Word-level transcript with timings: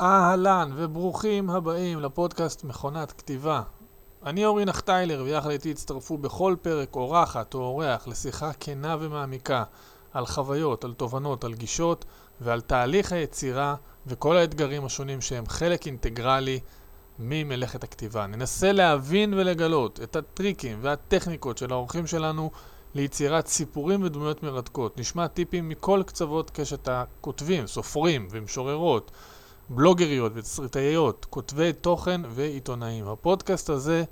אהלן 0.00 0.72
וברוכים 0.76 1.50
הבאים 1.50 2.00
לפודקאסט 2.00 2.64
מכונת 2.64 3.12
כתיבה. 3.12 3.62
אני 4.26 4.44
אורי 4.44 4.64
נחטיילר 4.64 5.22
ויחד 5.24 5.50
איתי 5.50 5.70
הצטרפו 5.70 6.18
בכל 6.18 6.56
פרק 6.62 6.96
אורחת 6.96 7.54
או 7.54 7.58
אורח 7.60 8.08
לשיחה 8.08 8.50
כנה 8.60 8.96
ומעמיקה 9.00 9.64
על 10.12 10.26
חוויות, 10.26 10.84
על 10.84 10.94
תובנות, 10.94 11.44
על 11.44 11.54
גישות 11.54 12.04
ועל 12.40 12.60
תהליך 12.60 13.12
היצירה 13.12 13.74
וכל 14.06 14.36
האתגרים 14.36 14.84
השונים 14.84 15.20
שהם 15.20 15.46
חלק 15.46 15.86
אינטגרלי 15.86 16.60
ממלאכת 17.18 17.84
הכתיבה. 17.84 18.26
ננסה 18.26 18.72
להבין 18.72 19.34
ולגלות 19.34 20.00
את 20.02 20.16
הטריקים 20.16 20.78
והטכניקות 20.82 21.58
של 21.58 21.72
האורחים 21.72 22.06
שלנו 22.06 22.50
ליצירת 22.94 23.46
סיפורים 23.46 24.02
ודמויות 24.02 24.42
מרתקות. 24.42 24.98
נשמע 24.98 25.26
טיפים 25.26 25.68
מכל 25.68 26.02
קצוות 26.06 26.50
קשת 26.50 26.88
הכותבים, 26.88 27.66
סופרים 27.66 28.28
ומשוררות, 28.30 29.10
בלוגריות 29.72 30.32
ותסריטאיות, 30.34 31.26
כותבי 31.30 31.72
תוכן 31.72 32.20
ועיתונאים. 32.28 33.08
הפודקאסט 33.08 33.70
הזה 33.70 34.04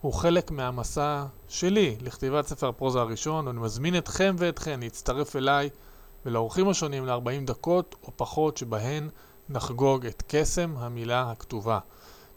הוא 0.00 0.12
חלק 0.12 0.50
מהמסע 0.50 1.24
שלי 1.48 1.96
לכתיבת 2.00 2.46
ספר 2.46 2.68
הפרוזה 2.68 3.00
הראשון, 3.00 3.46
ואני 3.46 3.60
מזמין 3.60 3.98
אתכם 3.98 4.34
ואתכן 4.38 4.80
להצטרף 4.80 5.36
אליי 5.36 5.70
ולאורחים 6.26 6.68
השונים 6.68 7.06
ל-40 7.06 7.46
דקות 7.46 7.94
או 8.02 8.12
פחות 8.16 8.56
שבהן 8.56 9.08
נחגוג 9.48 10.06
את 10.06 10.22
קסם 10.28 10.74
המילה 10.76 11.30
הכתובה. 11.30 11.78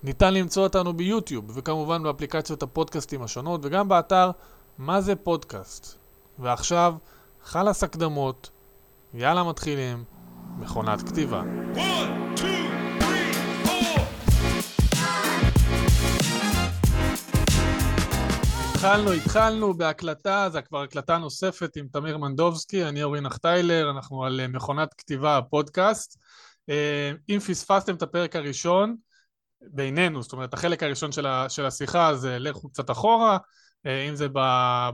ניתן 0.04 0.34
למצוא 0.34 0.64
אותנו 0.64 0.94
ביוטיוב 0.94 1.46
וכמובן 1.54 2.04
באפליקציות 2.04 2.64
הפודקאסטים 2.64 3.22
השונות 3.22 3.62
וגם 3.64 3.90
באתר 3.90 4.32
מה 4.78 5.02
זה 5.02 5.16
פודקאסט. 5.16 5.98
ועכשיו, 6.40 6.96
חלאס 7.44 7.84
הקדמות, 7.84 8.50
יאללה 9.14 9.44
מתחילים, 9.44 10.04
מכונת 10.60 11.10
כתיבה. 11.10 11.42
One, 11.76 12.40
two. 12.40 12.65
התחלנו, 18.86 19.12
התחלנו 19.12 19.74
בהקלטה, 19.74 20.48
זו 20.52 20.60
כבר 20.68 20.82
הקלטה 20.82 21.18
נוספת 21.18 21.76
עם 21.76 21.88
תמיר 21.88 22.18
מנדובסקי, 22.18 22.86
אני 22.86 23.04
אורי 23.04 23.22
נחטיילר, 23.22 23.92
אנחנו 23.92 24.26
על 24.26 24.48
מכונת 24.48 24.94
כתיבה, 24.94 25.38
הפודקאסט. 25.38 26.18
אה, 26.70 27.12
אם 27.30 27.40
פספסתם 27.40 27.96
את 27.96 28.02
הפרק 28.02 28.36
הראשון, 28.36 28.96
בינינו, 29.62 30.22
זאת 30.24 30.34
אומרת, 30.34 30.54
החלק 30.54 30.84
הראשון 30.84 31.12
של, 31.12 31.26
ה, 31.26 31.50
של 31.50 31.66
השיחה, 31.66 32.10
אז 32.10 32.26
לכו 32.26 32.70
קצת 32.70 32.92
אחורה, 32.92 33.38
אה, 33.86 34.10
אם 34.10 34.16
זה 34.16 34.28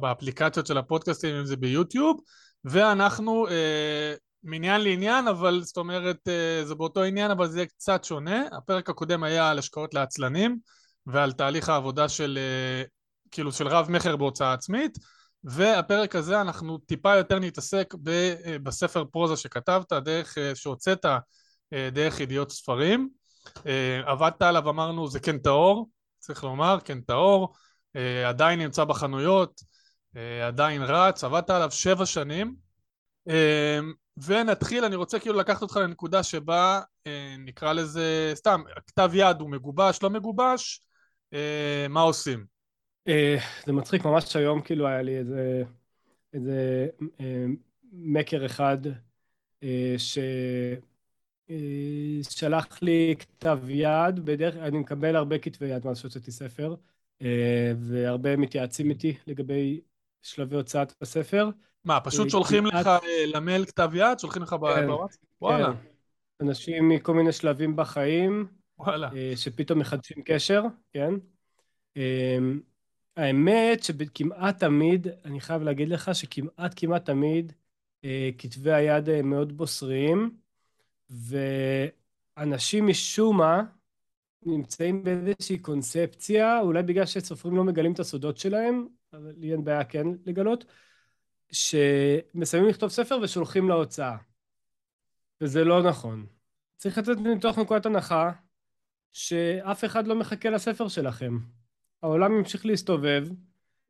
באפליקציות 0.02 0.68
של 0.68 0.78
הפודקאסטים, 0.78 1.36
אם 1.36 1.46
זה 1.46 1.56
ביוטיוב, 1.56 2.20
ואנחנו 2.66 3.48
אה, 3.48 4.14
מעניין 4.44 4.82
לעניין, 4.82 5.28
אבל 5.28 5.62
זאת 5.64 5.78
אומרת, 5.78 6.18
זה 6.64 6.76
באותו 6.76 7.04
עניין, 7.04 7.32
אבל 7.32 7.48
זה 7.48 7.60
יהיה 7.60 7.68
קצת 7.68 8.04
שונה. 8.04 8.44
הפרק 8.52 8.90
הקודם 8.90 9.24
היה 9.24 9.50
על 9.50 9.60
השקעות 9.60 9.94
לעצלנים 9.94 10.58
ועל 11.08 11.32
תהליך 11.32 11.70
העבודה 11.70 12.10
של 12.10 12.40
כאילו 13.32 13.52
של 13.52 13.68
רב 13.68 13.92
מכר 13.92 14.16
בהוצאה 14.16 14.54
עצמית, 14.54 14.98
והפרק 15.44 16.16
הזה 16.16 16.42
אנחנו 16.42 16.78
טיפה 16.78 17.16
יותר 17.16 17.40
נתעסק 17.40 17.94
ב, 18.04 18.34
בספר 18.64 19.06
פרוזה 19.06 19.36
שכתבת, 19.36 19.94
דרך, 19.94 20.38
שהוצאת 20.54 21.06
דרך 21.92 22.20
ידיעות 22.20 22.52
ספרים. 22.52 23.10
עבדת 24.06 24.42
עליו, 24.42 24.70
אמרנו, 24.70 25.08
זה 25.08 25.20
קנטאור, 25.20 25.90
צריך 26.20 26.44
לומר, 26.44 26.78
קנטאור, 26.84 27.54
עדיין 28.28 28.60
נמצא 28.60 28.84
בחנויות, 28.84 29.62
עדיין 30.48 30.82
רץ, 30.82 31.24
עבדת 31.24 31.50
עליו 31.50 31.72
שבע 31.72 32.06
שנים. 32.06 32.56
ונתחיל, 34.18 34.86
אני 34.86 34.96
רוצה 34.96 35.20
כאילו 35.20 35.40
לקחת 35.40 35.62
אותך 35.62 35.76
לנקודה 35.76 36.24
שבה 36.24 36.82
נקרא 37.38 37.74
לזה, 37.74 38.32
סתם, 38.36 38.62
כתב 38.88 39.12
יד 39.14 39.42
הוא 39.42 39.50
מגובש, 39.50 40.00
לא 40.04 40.10
מגובש, 40.10 40.82
מה 41.90 42.02
עושים? 42.02 42.51
אה, 43.08 43.38
זה 43.66 43.74
מצחיק, 43.74 44.06
ממש 44.06 44.36
היום 44.36 44.62
כאילו 44.62 44.88
היה 44.88 45.02
לי 45.02 45.18
איזה, 45.18 45.64
איזה 46.34 46.88
אה, 47.20 47.46
מקר 47.94 48.46
אחד 48.46 48.78
אה, 49.64 49.96
ששלח 52.22 52.82
לי 52.82 53.16
כתב 53.20 53.60
יד, 53.68 54.20
בדרך 54.26 54.54
כלל 54.54 54.64
אני 54.64 54.78
מקבל 54.78 55.16
הרבה 55.16 55.38
כתבי 55.38 55.66
יד 55.66 55.86
מאז 55.86 56.00
שהוצאתי 56.00 56.32
ספר, 56.32 56.76
והרבה 57.78 58.38
מתייעצים 58.38 58.90
איתי 58.90 59.18
לגבי 59.28 59.82
שלבי 60.22 60.56
הוצאת 60.56 60.94
הספר. 61.02 61.50
מה, 61.86 62.00
פשוט 62.00 62.30
שולחים 62.30 62.66
לך 62.66 62.90
למייל 63.26 63.66
כתב 63.66 63.92
יד? 63.94 64.20
שולחים 64.20 64.42
לך 64.42 64.50
כן, 64.50 64.88
בוואטס? 64.88 65.18
וואלה. 65.42 65.74
כן. 65.74 66.46
אנשים 66.48 66.90
מכל 66.90 67.14
מיני 67.14 67.32
שלבים 67.32 67.76
בחיים, 67.76 68.48
וואלה. 68.80 69.10
שפתאום 69.36 69.80
מחדשים 69.80 70.24
קשר, 70.26 70.64
כן? 70.94 71.14
האמת 73.18 73.84
שכמעט 73.84 74.60
תמיד, 74.60 75.08
אני 75.26 75.42
חייב 75.42 75.62
להגיד 75.62 75.90
לך 75.90 76.16
שכמעט 76.16 76.74
כמעט 76.76 77.06
תמיד 77.06 77.54
אה, 78.04 78.30
כתבי 78.38 78.72
היד 78.72 79.10
אה, 79.10 79.22
מאוד 79.22 79.58
בוסריים, 79.58 80.38
ואנשים 81.10 82.88
משום 82.88 83.38
מה 83.38 83.64
נמצאים 84.46 85.04
באיזושהי 85.04 85.60
קונספציה, 85.60 86.60
אולי 86.60 86.84
בגלל 86.84 87.06
שסופרים 87.06 87.56
לא 87.56 87.64
מגלים 87.64 87.94
את 87.94 88.00
הסודות 88.00 88.38
שלהם, 88.38 88.88
אבל 89.14 89.34
לי 89.38 89.52
אין 89.52 89.64
בעיה 89.64 89.84
כן 89.84 90.08
לגלות, 90.26 90.66
שמסיימים 91.52 92.70
לכתוב 92.70 92.90
ספר 92.90 93.20
ושולחים 93.24 93.70
להוצאה. 93.70 94.18
וזה 95.42 95.64
לא 95.64 95.84
נכון. 95.84 96.26
צריך 96.78 96.98
לצאת 96.98 97.18
מתוך 97.18 97.58
נקודת 97.58 97.86
הנחה 97.86 98.32
שאף 99.14 99.86
אחד 99.86 100.08
לא 100.08 100.16
מחכה 100.16 100.50
לספר 100.50 100.88
שלכם. 100.88 101.38
העולם 102.04 102.34
המשיך 102.34 102.66
להסתובב, 102.66 103.28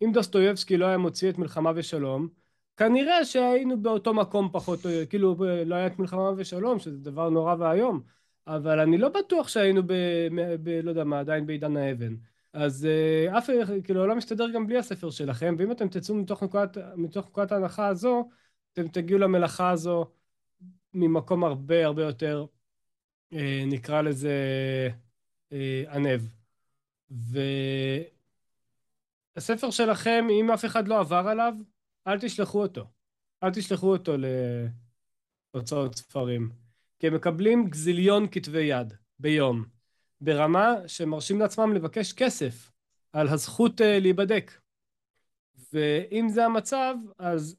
אם 0.03 0.11
דוסטויבסקי 0.13 0.77
לא 0.77 0.85
היה 0.85 0.97
מוציא 0.97 1.29
את 1.29 1.37
מלחמה 1.37 1.71
ושלום, 1.75 2.27
כנראה 2.77 3.25
שהיינו 3.25 3.81
באותו 3.81 4.13
מקום 4.13 4.49
פחות, 4.51 4.79
כאילו 5.09 5.35
לא 5.65 5.75
היה 5.75 5.87
את 5.87 5.99
מלחמה 5.99 6.31
ושלום, 6.37 6.79
שזה 6.79 6.97
דבר 6.97 7.29
נורא 7.29 7.55
ואיום, 7.59 8.01
אבל 8.47 8.79
אני 8.79 8.97
לא 8.97 9.09
בטוח 9.09 9.47
שהיינו 9.47 9.83
ב... 9.87 9.93
ב 10.63 10.69
לא 10.83 10.89
יודע 10.89 11.03
מה, 11.03 11.19
עדיין 11.19 11.45
בעידן 11.45 11.77
האבן. 11.77 12.15
אז 12.53 12.87
uh, 13.29 13.37
אף, 13.37 13.49
כאילו, 13.83 13.99
העולם 13.99 14.17
מסתדר 14.17 14.49
גם 14.49 14.67
בלי 14.67 14.77
הספר 14.77 15.09
שלכם, 15.09 15.55
ואם 15.57 15.71
אתם 15.71 15.87
תצאו 15.87 16.15
מתוך 16.15 16.43
נקודת, 16.43 16.77
מתוך 16.95 17.27
נקודת 17.27 17.51
ההנחה 17.51 17.87
הזו, 17.87 18.29
אתם 18.73 18.87
תגיעו 18.87 19.19
למלאכה 19.19 19.69
הזו 19.69 20.05
ממקום 20.93 21.43
הרבה 21.43 21.85
הרבה 21.85 22.03
יותר, 22.03 22.45
uh, 23.33 23.37
נקרא 23.67 24.01
לזה, 24.01 24.33
uh, 25.49 25.55
ענב. 25.91 26.40
והספר 29.35 29.71
שלכם, 29.71 30.27
אם 30.41 30.51
אף 30.51 30.65
אחד 30.65 30.87
לא 30.87 30.99
עבר 30.99 31.27
עליו, 31.27 31.53
אל 32.07 32.19
תשלחו 32.19 32.61
אותו. 32.61 32.85
אל 33.43 33.51
תשלחו 33.51 33.91
אותו 33.91 34.13
להוצאות 35.53 35.95
ספרים. 35.95 36.51
כי 36.99 37.07
הם 37.07 37.15
מקבלים 37.15 37.69
גזיליון 37.69 38.27
כתבי 38.31 38.63
יד 38.63 38.93
ביום, 39.19 39.65
ברמה 40.21 40.75
שמרשים 40.87 41.39
לעצמם 41.39 41.73
לבקש 41.73 42.13
כסף 42.13 42.71
על 43.13 43.27
הזכות 43.27 43.81
אה, 43.81 43.99
להיבדק. 43.99 44.51
ואם 45.73 46.29
זה 46.29 46.45
המצב, 46.45 46.95
אז 47.19 47.55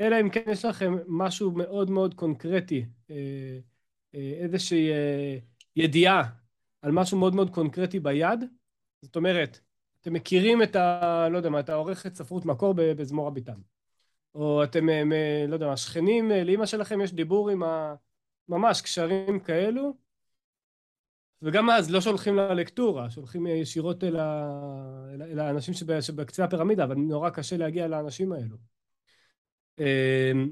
אלא 0.00 0.20
אם 0.20 0.30
כן 0.30 0.50
יש 0.50 0.64
לכם 0.64 0.94
משהו 1.06 1.50
מאוד 1.50 1.90
מאוד 1.90 2.14
קונקרטי, 2.14 2.86
אה, 3.10 3.58
אה, 4.14 4.32
איזושהי 4.40 4.90
ידיעה 5.76 6.22
על 6.82 6.92
משהו 6.92 7.18
מאוד 7.18 7.34
מאוד 7.34 7.50
קונקרטי 7.50 8.00
ביד, 8.00 8.44
זאת 9.02 9.16
אומרת, 9.16 9.60
אתם 10.00 10.12
מכירים 10.12 10.62
את 10.62 10.76
ה... 10.76 11.28
לא 11.30 11.36
יודע 11.36 11.50
מה, 11.50 11.60
את 11.60 11.68
העורכת 11.68 12.14
ספרות 12.14 12.44
מקור 12.44 12.74
בזמור 12.76 13.28
הביטן. 13.28 13.60
או 14.34 14.64
אתם, 14.64 14.88
אה, 14.88 15.44
לא 15.48 15.54
יודע 15.54 15.66
מה, 15.66 15.76
שכנים, 15.76 16.32
אה, 16.32 16.44
לאימא 16.44 16.66
שלכם 16.66 17.00
יש 17.00 17.12
דיבור 17.12 17.50
עם 17.50 17.62
ה... 17.62 17.94
ממש 18.48 18.82
קשרים 18.82 19.40
כאלו, 19.40 19.96
וגם 21.42 21.70
אז 21.70 21.90
לא 21.90 22.00
שולחים 22.00 22.36
ללקטורה, 22.36 23.10
שולחים 23.10 23.46
ישירות 23.46 24.04
אל, 24.04 24.16
ה... 24.16 24.50
אל 25.20 25.38
האנשים 25.38 25.74
שב... 25.74 26.00
שבקצה 26.00 26.44
הפירמידה, 26.44 26.84
אבל 26.84 26.94
נורא 26.94 27.30
קשה 27.30 27.56
להגיע 27.56 27.88
לאנשים 27.88 28.32
האלו. 28.32 28.56
אמ, 29.78 30.50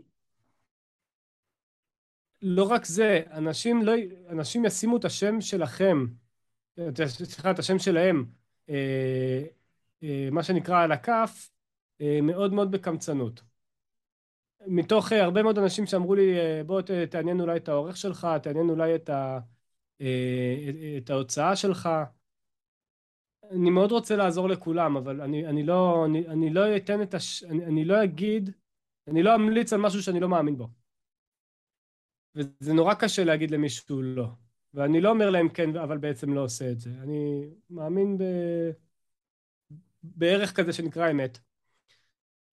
לא 2.42 2.64
רק 2.64 2.84
זה, 2.84 3.22
אנשים, 3.30 3.82
לא... 3.82 3.92
אנשים 4.28 4.64
ישימו 4.64 4.96
את 4.96 5.04
השם 5.04 5.40
שלכם 5.40 6.06
סליחה, 7.06 7.50
את 7.50 7.58
השם 7.58 7.78
שלהם, 7.78 8.24
אה, 8.68 9.42
אה, 10.02 10.28
מה 10.32 10.42
שנקרא 10.42 10.82
על 10.82 10.92
הכף, 10.92 11.50
אה, 12.00 12.18
מאוד 12.22 12.52
מאוד 12.52 12.70
בקמצנות. 12.70 13.42
מתוך 14.66 15.12
הרבה 15.12 15.42
מאוד 15.42 15.58
אנשים 15.58 15.86
שאמרו 15.86 16.14
לי, 16.14 16.34
בוא 16.66 16.80
תעניין 17.10 17.40
אולי 17.40 17.56
את 17.56 17.68
העורך 17.68 17.96
שלך, 17.96 18.26
תעניין 18.42 18.70
אולי 18.70 18.94
את, 18.94 19.08
ה, 19.08 19.38
את 20.98 21.10
ההוצאה 21.10 21.56
שלך. 21.56 21.88
אני 23.50 23.70
מאוד 23.70 23.92
רוצה 23.92 24.16
לעזור 24.16 24.48
לכולם, 24.48 24.96
אבל 24.96 25.20
אני, 25.20 25.46
אני, 25.46 25.62
לא, 25.62 26.06
אני, 26.06 26.28
אני 26.28 26.50
לא 26.50 26.76
אתן 26.76 27.02
את 27.02 27.14
הש... 27.14 27.44
אני, 27.44 27.64
אני 27.64 27.84
לא 27.84 28.04
אגיד, 28.04 28.50
אני 29.08 29.22
לא 29.22 29.34
אמליץ 29.34 29.72
על 29.72 29.80
משהו 29.80 30.02
שאני 30.02 30.20
לא 30.20 30.28
מאמין 30.28 30.56
בו. 30.58 30.68
וזה 32.34 32.72
נורא 32.74 32.94
קשה 32.94 33.24
להגיד 33.24 33.50
למישהו 33.50 34.02
לא. 34.02 34.26
ואני 34.76 35.00
לא 35.00 35.10
אומר 35.10 35.30
להם 35.30 35.48
כן, 35.48 35.76
אבל 35.76 35.98
בעצם 35.98 36.34
לא 36.34 36.40
עושה 36.40 36.70
את 36.70 36.80
זה. 36.80 36.90
אני 37.02 37.48
מאמין 37.70 38.18
ב... 38.18 38.22
בערך 40.02 40.52
כזה 40.52 40.72
שנקרא 40.72 41.10
אמת. 41.10 41.38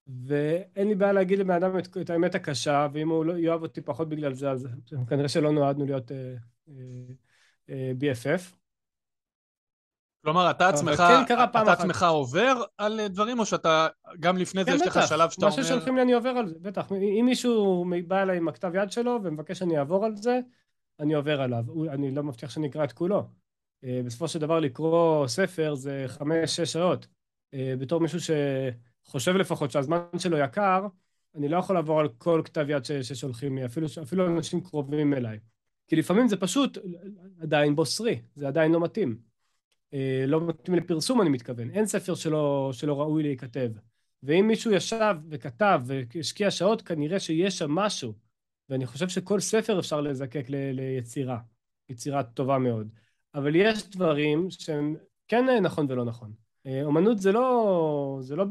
ואין 0.08 0.88
לי 0.88 0.96
בעיה 0.96 1.14
להגיד 1.14 1.40
לבן 1.40 1.54
אדם 1.54 1.80
את, 1.80 1.98
את 1.98 2.10
האמת 2.10 2.36
הקשה, 2.36 2.88
ואם 2.94 3.10
הוא 3.10 3.26
לא 3.26 3.38
יאהב 3.38 3.62
אותי 3.62 3.82
פחות 3.82 4.10
בגלל 4.10 4.34
זה, 4.34 4.52
אז 4.52 4.68
כנראה 5.10 5.30
שלא 5.30 5.52
נועדנו 5.52 5.86
להיות 5.86 6.12
אה, 6.12 6.36
אה, 6.70 6.74
אה, 7.70 7.92
BFF. 8.00 8.56
כלומר, 10.24 10.52
אתה 10.52 10.70
עצמך, 10.70 11.04
כן 11.28 11.36
אתה 11.44 11.72
עצמך 11.72 12.06
עובר 12.10 12.64
על 12.78 13.08
דברים, 13.08 13.40
או 13.40 13.46
שאתה, 13.46 13.88
גם 14.20 14.38
לפני 14.38 14.66
כן, 14.66 14.78
זה 14.78 14.84
יש 14.84 14.88
לך 14.88 15.08
שלב 15.08 15.30
שאתה 15.30 15.46
אומר... 15.46 15.58
מה 15.58 15.64
ששולחים 15.64 15.96
לי 15.96 16.02
אני 16.02 16.14
עובר 16.14 16.30
על 16.30 16.48
זה, 16.48 16.56
בטח. 16.62 16.92
אם 16.92 17.26
מישהו 17.26 17.86
בא 18.08 18.22
אליי 18.22 18.38
עם 18.38 18.48
הכתב 18.48 18.72
יד 18.76 18.92
שלו 18.92 19.20
ומבקש 19.24 19.60
שאני 19.60 19.80
אעבור 19.80 20.06
על 20.06 20.16
זה, 20.16 20.40
אני 21.00 21.14
עובר 21.14 21.42
עליו. 21.42 21.66
אני 21.90 22.12
לא 22.12 22.24
מבטיח 22.24 22.50
שאני 22.50 22.68
אקרא 22.68 22.84
את 22.84 22.92
כולו. 22.92 23.24
אה, 23.84 24.02
בסופו 24.06 24.28
של 24.28 24.40
דבר 24.40 24.60
לקרוא 24.60 25.28
ספר 25.28 25.76
זה 25.76 26.04
חמש-שש 26.08 26.74
שעות. 26.74 27.08
אה, 27.54 27.74
בתור 27.80 28.02
מישהו 28.02 28.20
שחושב 29.06 29.36
לפחות 29.36 29.72
שהזמן 29.72 30.00
שלו 30.18 30.38
יקר, 30.38 30.88
אני 31.36 31.50
לא 31.50 31.58
יכול 31.58 31.76
לעבור 31.76 32.00
על 32.00 32.10
כל 32.18 32.42
כתב 32.46 32.66
יד 32.70 32.84
ששולחים 32.84 33.58
לי, 33.58 33.66
אפילו, 33.66 33.88
אפילו 34.04 34.28
אנשים 34.28 34.62
קרובים 34.62 35.14
אליי. 35.14 35.40
כי 35.88 35.96
לפעמים 35.96 36.28
זה 36.28 36.38
פשוט 36.38 36.78
עדיין 37.42 37.76
בוסרי, 37.76 38.22
זה 38.36 38.48
עדיין 38.48 38.72
לא 38.72 38.80
מתאים. 38.80 39.18
אה, 39.94 40.26
לא 40.28 40.48
מתאים 40.48 40.76
לפרסום 40.76 41.22
אני 41.22 41.30
מתכוון, 41.30 41.70
אין 41.70 41.86
ספר 41.86 42.16
שלא, 42.16 42.70
שלא 42.74 43.02
ראוי 43.02 43.24
להיכתב. 43.24 43.72
ואם 44.24 44.48
מישהו 44.48 44.72
ישב 44.72 45.16
וכתב 45.30 45.82
והשקיע 45.86 46.52
שעות, 46.52 46.82
כנראה 46.82 47.20
שיש 47.20 47.58
שם 47.58 47.72
משהו. 47.72 48.14
ואני 48.70 48.86
חושב 48.86 49.10
שכל 49.10 49.40
ספר 49.40 49.80
אפשר 49.80 50.02
לזקק 50.02 50.46
ל, 50.50 50.56
ליצירה, 50.72 51.40
יצירה 51.90 52.24
טובה 52.24 52.58
מאוד. 52.58 52.90
אבל 53.36 53.56
יש 53.56 53.90
דברים 53.90 54.48
שהם 54.50 54.96
כן 55.28 55.46
נכון 55.64 55.86
ולא 55.90 56.06
נכון. 56.06 56.34
אה, 56.66 56.84
אומנות 56.84 57.20
זה 57.20 57.32
לא, 57.32 58.18
זה 58.22 58.36
לא, 58.36 58.46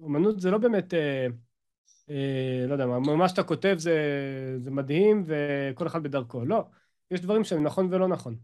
אומנות 0.00 0.40
זה 0.40 0.50
לא 0.50 0.58
באמת, 0.58 0.94
אה, 0.94 1.26
אה, 2.10 2.66
לא 2.66 2.72
יודע 2.72 2.86
מה, 2.86 2.98
מה 2.98 3.28
שאתה 3.28 3.42
כותב 3.42 3.74
זה, 3.78 3.96
זה 4.58 4.70
מדהים 4.70 5.24
וכל 5.26 5.86
אחד 5.86 6.02
בדרכו. 6.02 6.44
לא, 6.44 6.64
יש 7.10 7.20
דברים 7.20 7.44
שהם 7.44 7.62
נכון 7.62 7.88
ולא 7.90 8.08
נכון. 8.08 8.36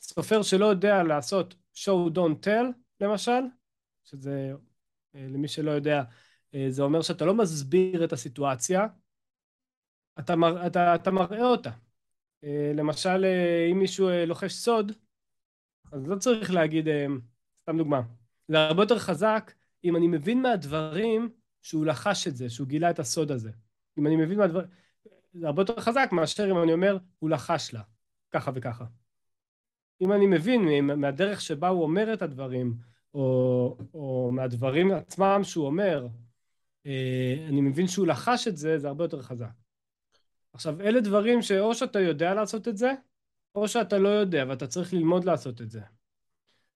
סופר 0.00 0.42
שלא 0.42 0.66
יודע 0.66 1.02
לעשות 1.02 1.54
show 1.74 2.10
don't 2.14 2.46
tell 2.46 2.66
למשל, 3.00 3.40
שזה 4.04 4.52
אה, 5.14 5.26
למי 5.28 5.48
שלא 5.48 5.70
יודע, 5.70 6.02
אה, 6.54 6.66
זה 6.68 6.82
אומר 6.82 7.02
שאתה 7.02 7.24
לא 7.24 7.34
מסביר 7.34 8.04
את 8.04 8.12
הסיטואציה, 8.12 8.86
אתה, 10.18 10.36
מר, 10.36 10.66
אתה, 10.66 10.94
אתה 10.94 11.10
מראה 11.10 11.44
אותה. 11.44 11.70
אה, 12.44 12.72
למשל, 12.74 13.24
אם 13.72 13.78
מישהו 13.78 14.08
לוחש 14.26 14.52
סוד, 14.52 14.92
אז 15.92 16.08
לא 16.08 16.16
צריך 16.16 16.50
להגיד, 16.50 16.88
סתם 17.62 17.78
דוגמה, 17.78 18.02
זה 18.48 18.58
הרבה 18.58 18.82
יותר 18.82 18.98
חזק 18.98 19.52
אם 19.84 19.96
אני 19.96 20.08
מבין 20.08 20.42
מהדברים 20.42 21.28
שהוא 21.62 21.86
לחש 21.86 22.26
את 22.26 22.36
זה, 22.36 22.50
שהוא 22.50 22.66
גילה 22.66 22.90
את 22.90 22.98
הסוד 22.98 23.30
הזה. 23.30 23.50
אם 23.98 24.06
אני 24.06 24.16
מבין 24.16 24.38
מהדברים, 24.38 24.66
זה 25.32 25.46
הרבה 25.46 25.62
יותר 25.62 25.80
חזק 25.80 26.08
מאשר 26.12 26.50
אם 26.50 26.62
אני 26.62 26.72
אומר, 26.72 26.98
הוא 27.18 27.30
לחש 27.30 27.74
לה, 27.74 27.82
ככה 28.30 28.50
וככה. 28.54 28.84
אם 30.00 30.12
אני 30.12 30.26
מבין 30.26 30.86
מהדרך 31.00 31.40
שבה 31.40 31.68
הוא 31.68 31.82
אומר 31.82 32.14
את 32.14 32.22
הדברים, 32.22 32.74
או, 33.14 33.78
או 33.94 34.30
מהדברים 34.32 34.92
עצמם 34.92 35.40
שהוא 35.42 35.66
אומר, 35.66 36.06
אה, 36.86 37.46
אני 37.48 37.60
מבין 37.60 37.88
שהוא 37.88 38.06
לחש 38.06 38.48
את 38.48 38.56
זה, 38.56 38.78
זה 38.78 38.88
הרבה 38.88 39.04
יותר 39.04 39.22
חזק. 39.22 39.65
עכשיו, 40.56 40.80
אלה 40.80 41.00
דברים 41.00 41.42
שאו 41.42 41.74
שאתה 41.74 42.00
יודע 42.00 42.34
לעשות 42.34 42.68
את 42.68 42.76
זה, 42.76 42.92
או 43.54 43.68
שאתה 43.68 43.98
לא 43.98 44.08
יודע, 44.08 44.44
ואתה 44.48 44.66
צריך 44.66 44.92
ללמוד 44.92 45.24
לעשות 45.24 45.60
את 45.60 45.70
זה. 45.70 45.80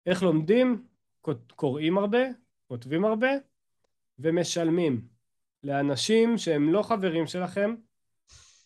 איך 0.07 0.23
לומדים? 0.23 0.87
קוראים 1.57 1.99
הרבה, 1.99 2.19
כותבים 2.69 3.05
הרבה, 3.05 3.29
ומשלמים 4.19 5.09
לאנשים 5.65 6.39
שהם 6.39 6.73
לא 6.73 6.83
חברים 6.83 7.27
שלכם, 7.27 7.75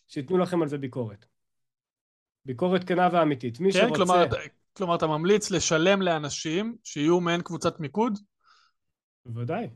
שייתנו 0.07 0.37
לכם 0.37 0.61
על 0.61 0.67
זה 0.67 0.77
ביקורת. 0.77 1.25
ביקורת 2.45 2.83
כנה 2.83 3.09
ואמיתית. 3.11 3.59
מי 3.59 3.71
כן, 3.71 3.79
שרוצה... 3.79 3.95
כלומר, 3.95 4.25
כלומר, 4.73 4.95
אתה 4.95 5.07
ממליץ 5.07 5.51
לשלם 5.51 6.01
לאנשים 6.01 6.77
שיהיו 6.83 7.19
מעין 7.19 7.41
קבוצת 7.41 7.79
מיקוד? 7.79 8.19
בוודאי, 9.25 9.69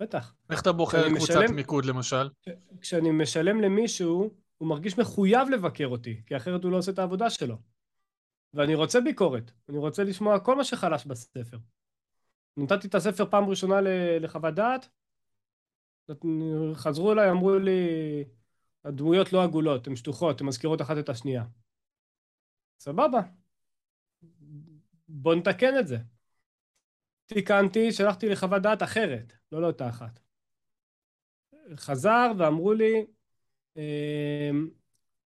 בטח. 0.00 0.34
איך 0.50 0.62
אתה 0.62 0.72
בוחר 0.72 1.08
קבוצת 1.08 1.22
משלם... 1.22 1.54
מיקוד, 1.54 1.84
למשל? 1.84 2.28
כשאני 2.80 3.10
משלם 3.10 3.60
למישהו, 3.60 4.45
הוא 4.58 4.68
מרגיש 4.68 4.98
מחויב 4.98 5.48
לבקר 5.50 5.86
אותי, 5.86 6.22
כי 6.26 6.36
אחרת 6.36 6.64
הוא 6.64 6.72
לא 6.72 6.76
עושה 6.76 6.92
את 6.92 6.98
העבודה 6.98 7.30
שלו. 7.30 7.56
ואני 8.54 8.74
רוצה 8.74 9.00
ביקורת, 9.00 9.50
אני 9.68 9.78
רוצה 9.78 10.04
לשמוע 10.04 10.40
כל 10.40 10.56
מה 10.56 10.64
שחלש 10.64 11.06
בספר. 11.06 11.58
נתתי 12.56 12.86
את 12.86 12.94
הספר 12.94 13.30
פעם 13.30 13.44
ראשונה 13.44 13.76
לחוות 14.20 14.54
דעת, 14.54 14.88
חזרו 16.74 17.12
אליי, 17.12 17.30
אמרו 17.30 17.58
לי, 17.58 17.88
הדמויות 18.84 19.32
לא 19.32 19.42
עגולות, 19.42 19.86
הן 19.86 19.96
שטוחות, 19.96 20.40
הן 20.40 20.46
מזכירות 20.46 20.80
אחת 20.80 20.98
את 20.98 21.08
השנייה. 21.08 21.44
סבבה. 22.78 23.20
בוא 25.08 25.34
נתקן 25.34 25.78
את 25.78 25.86
זה. 25.86 25.96
תיקנתי, 27.26 27.92
שלחתי 27.92 28.28
לי 28.28 28.36
חוות 28.36 28.62
דעת 28.62 28.82
אחרת, 28.82 29.32
לא 29.52 29.62
לאותה 29.62 29.88
אחת. 29.88 30.20
חזר 31.76 32.32
ואמרו 32.38 32.72
לי, 32.72 33.06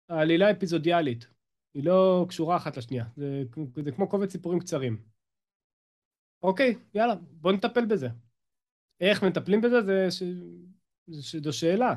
העלילה 0.08 0.50
אפיזודיאלית, 0.50 1.26
היא 1.74 1.84
לא 1.84 2.26
קשורה 2.28 2.56
אחת 2.56 2.76
לשנייה, 2.76 3.04
זה, 3.16 3.42
זה 3.84 3.92
כמו 3.92 4.08
קובץ 4.08 4.32
סיפורים 4.32 4.60
קצרים. 4.60 5.02
אוקיי, 6.42 6.74
יאללה, 6.94 7.14
בוא 7.14 7.52
נטפל 7.52 7.86
בזה. 7.86 8.08
איך 9.00 9.24
מטפלים 9.24 9.60
בזה? 9.60 9.82
זה, 9.82 10.10
ש... 10.10 10.22
זו 11.42 11.52
שאלה. 11.52 11.94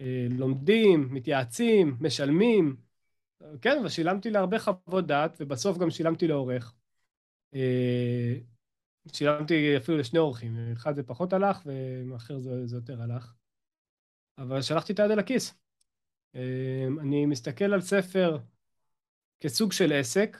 אה, 0.00 0.26
לומדים, 0.30 1.14
מתייעצים, 1.14 1.96
משלמים, 2.00 2.76
כן, 3.62 3.82
ושילמתי 3.84 4.30
להרבה 4.30 4.58
חוות 4.58 5.06
דעת, 5.06 5.36
ובסוף 5.40 5.78
גם 5.78 5.90
שילמתי 5.90 6.26
לעורך. 6.26 6.74
אה, 7.54 8.34
שילמתי 9.12 9.76
אפילו 9.76 9.98
לשני 9.98 10.18
אורחים, 10.18 10.72
אחד 10.72 10.94
זה 10.94 11.02
פחות 11.02 11.32
הלך, 11.32 11.62
ואחר 12.10 12.38
זה, 12.38 12.66
זה 12.66 12.76
יותר 12.76 13.02
הלך. 13.02 13.34
אבל 14.38 14.62
שלחתי 14.62 14.92
את 14.92 14.98
היד 14.98 15.10
אל 15.10 15.18
הכיס. 15.18 15.65
אה, 16.34 16.86
אני 17.00 17.26
מסתכל 17.26 17.64
על 17.64 17.80
ספר 17.80 18.38
כסוג 19.40 19.72
של 19.72 19.92
עסק, 19.92 20.36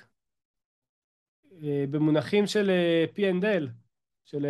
אה, 1.62 1.85
במונחים 1.90 2.47
של 2.47 2.71
P&L, 3.14 3.69
של 4.25 4.47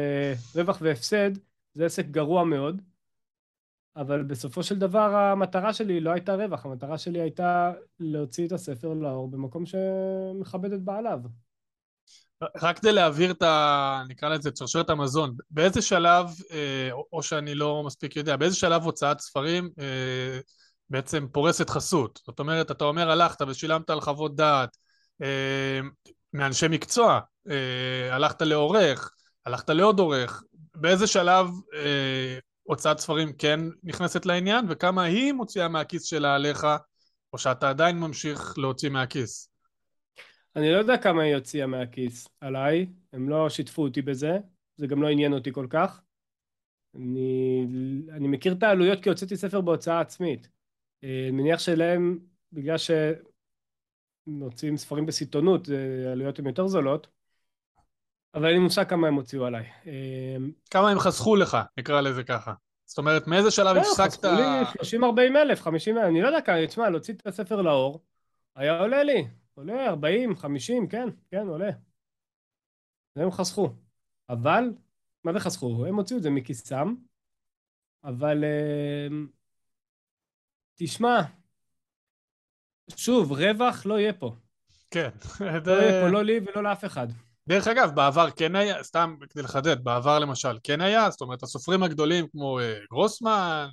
רווח 0.55 0.79
והפסד, 0.81 1.31
זה 1.75 1.87
עסק 1.87 2.07
גרוע 2.07 2.45
מאוד. 2.45 2.83
אבל 3.97 4.23
בסופו 4.23 4.63
של 4.63 4.79
דבר 4.79 5.15
המטרה 5.15 5.73
שלי 5.73 6.01
לא 6.01 6.11
הייתה 6.11 6.35
רווח, 6.35 6.67
המטרה 6.67 6.99
שלי 6.99 7.21
הייתה 7.21 7.73
להוציא 8.01 8.47
את 8.47 8.53
הספר 8.53 8.95
לאור 8.95 9.29
במקום 9.31 9.65
שמכבד 9.67 10.73
את 10.73 10.83
בעליו. 10.83 11.19
רק 12.63 12.79
כדי 12.79 12.93
להעביר 12.93 13.31
את 13.31 13.43
ה... 13.43 14.03
נקרא 14.09 14.29
לזה 14.29 14.49
את 14.49 14.57
שרשרת 14.57 14.91
המזון, 14.91 15.37
באיזה 15.51 15.83
שלב, 15.83 16.27
אה, 16.51 16.91
או 17.13 17.23
שאני 17.23 17.55
לא 17.55 17.83
מספיק 17.87 18.17
יודע, 18.17 18.37
באיזה 18.37 18.57
שלב 18.57 18.83
הוצאת 18.83 19.21
ספרים 19.21 19.71
אה, 19.79 20.39
בעצם 20.91 21.27
פורסת 21.33 21.71
חסות? 21.71 22.21
זאת 22.27 22.39
אומרת, 22.39 22.71
אתה 22.71 22.85
אומר 22.85 23.11
הלכת 23.11 23.43
ושילמת 23.43 23.91
על 23.91 24.01
חוות 24.01 24.37
דעת 24.37 24.77
אה, 25.23 25.81
מאנשי 26.33 26.69
מקצוע, 26.71 27.21
הלכת 28.11 28.43
לעורך, 28.43 29.13
הלכת 29.47 29.71
לעוד 29.71 29.99
עורך, 29.99 30.43
באיזה 30.75 31.07
שלב 31.07 31.47
הוצאת 32.63 32.99
ספרים 32.99 33.33
כן 33.33 33.61
נכנסת 33.83 34.27
לעניין, 34.27 34.65
וכמה 34.69 35.03
היא 35.03 35.33
מוציאה 35.33 35.69
מהכיס 35.69 36.05
שלה 36.05 36.35
עליך, 36.35 36.67
או 37.33 37.39
שאתה 37.39 37.71
עדיין 37.71 37.99
ממשיך 37.99 38.59
להוציא 38.59 38.89
מהכיס? 38.89 39.51
אני 40.57 40.73
לא 40.73 40.77
יודע 40.77 40.97
כמה 40.97 41.23
היא 41.23 41.35
הוציאה 41.35 41.67
מהכיס 41.67 42.29
עליי, 42.41 42.87
הם 43.13 43.29
לא 43.29 43.51
שיתפו 43.51 43.83
אותי 43.83 44.03
בזה, 44.03 44.39
זה 44.77 44.87
גם 44.87 45.03
לא 45.03 45.09
עניין 45.09 45.33
אותי 45.33 45.53
כל 45.53 45.67
כך. 45.71 46.01
אני, 46.95 47.67
אני 48.13 48.29
מכיר 48.29 48.53
את 48.53 48.63
העלויות 48.63 49.03
כי 49.03 49.09
הוצאתי 49.09 49.37
ספר 49.37 49.61
בהוצאה 49.61 50.01
עצמית. 50.01 50.49
אה, 51.05 51.29
אני 51.29 51.31
מניח 51.31 51.59
שלהם, 51.59 52.19
בגלל 52.53 52.77
שמוציאים 54.27 54.77
ספרים 54.77 55.07
בסיטונות, 55.07 55.69
העלויות 56.07 56.39
הן 56.39 56.47
יותר 56.47 56.67
זולות, 56.67 57.07
אבל 58.35 58.45
אין 58.45 58.55
לי 58.55 58.59
מושג 58.59 58.89
כמה 58.89 59.09
הם 59.09 59.15
הוציאו 59.15 59.47
עליי. 59.47 59.65
אמ, 59.87 60.51
כמה 60.71 60.91
הם 60.91 60.99
חסכו 60.99 61.37
לך, 61.37 61.57
נקרא 61.79 62.01
לזה 62.01 62.25
ככה. 62.25 62.53
זאת 62.87 62.99
אומרת, 62.99 63.27
מאיזה 63.27 63.51
שלב 63.51 63.77
לא, 63.77 63.81
הפסקת... 63.81 64.11
חסכו 64.11 64.27
לי 64.97 65.33
30-40 65.33 65.37
אלף, 65.37 65.63
50 65.63 65.99
אלף, 65.99 66.07
אני 66.07 66.23
לא 66.23 66.27
יודע 66.27 66.41
כמה, 66.41 66.67
תשמע, 66.67 66.91
להוציא 66.91 67.15
את 67.15 67.27
הספר 67.27 67.63
לאור, 67.63 68.05
היה 68.57 68.81
עולה 68.81 69.03
לי, 69.03 69.29
עולה 69.55 69.89
40, 69.89 70.37
50, 70.37 70.89
כן, 70.89 71.09
כן, 71.31 71.49
עולה. 71.49 71.71
והם 73.17 73.31
חסכו. 73.31 73.71
אבל, 74.29 74.65
מה 75.25 75.33
זה 75.33 75.41
חסכו? 75.41 75.87
הם 75.87 75.97
הוציאו 75.97 76.19
את 76.19 76.23
זה 76.23 76.31
מכיסם, 76.31 76.95
אבל 78.05 78.45
אמ, 78.45 79.27
תשמע, 80.79 81.21
שוב, 82.97 83.33
רווח 83.33 83.87
לא 83.87 83.99
יהיה 83.99 84.13
פה. 84.13 84.35
כן. 84.91 85.11
לא 85.41 85.73
יהיה 85.73 86.03
פה 86.03 86.09
לא 86.09 86.25
לי 86.25 86.41
ולא 86.47 86.63
לאף 86.63 86.85
אחד. 86.85 87.07
דרך 87.49 87.69
אגב, 87.69 87.95
בעבר 87.95 88.31
כן 88.31 88.57
היה, 88.57 88.83
סתם 88.83 89.17
כדי 89.31 89.43
לחדד, 89.43 89.85
בעבר 89.85 90.19
למשל 90.19 90.59
כן 90.63 90.81
היה, 90.81 91.11
זאת 91.11 91.21
אומרת, 91.21 91.43
הסופרים 91.43 91.83
הגדולים 91.83 92.27
כמו 92.33 92.61
אה, 92.61 92.79
גרוסמן, 92.91 93.69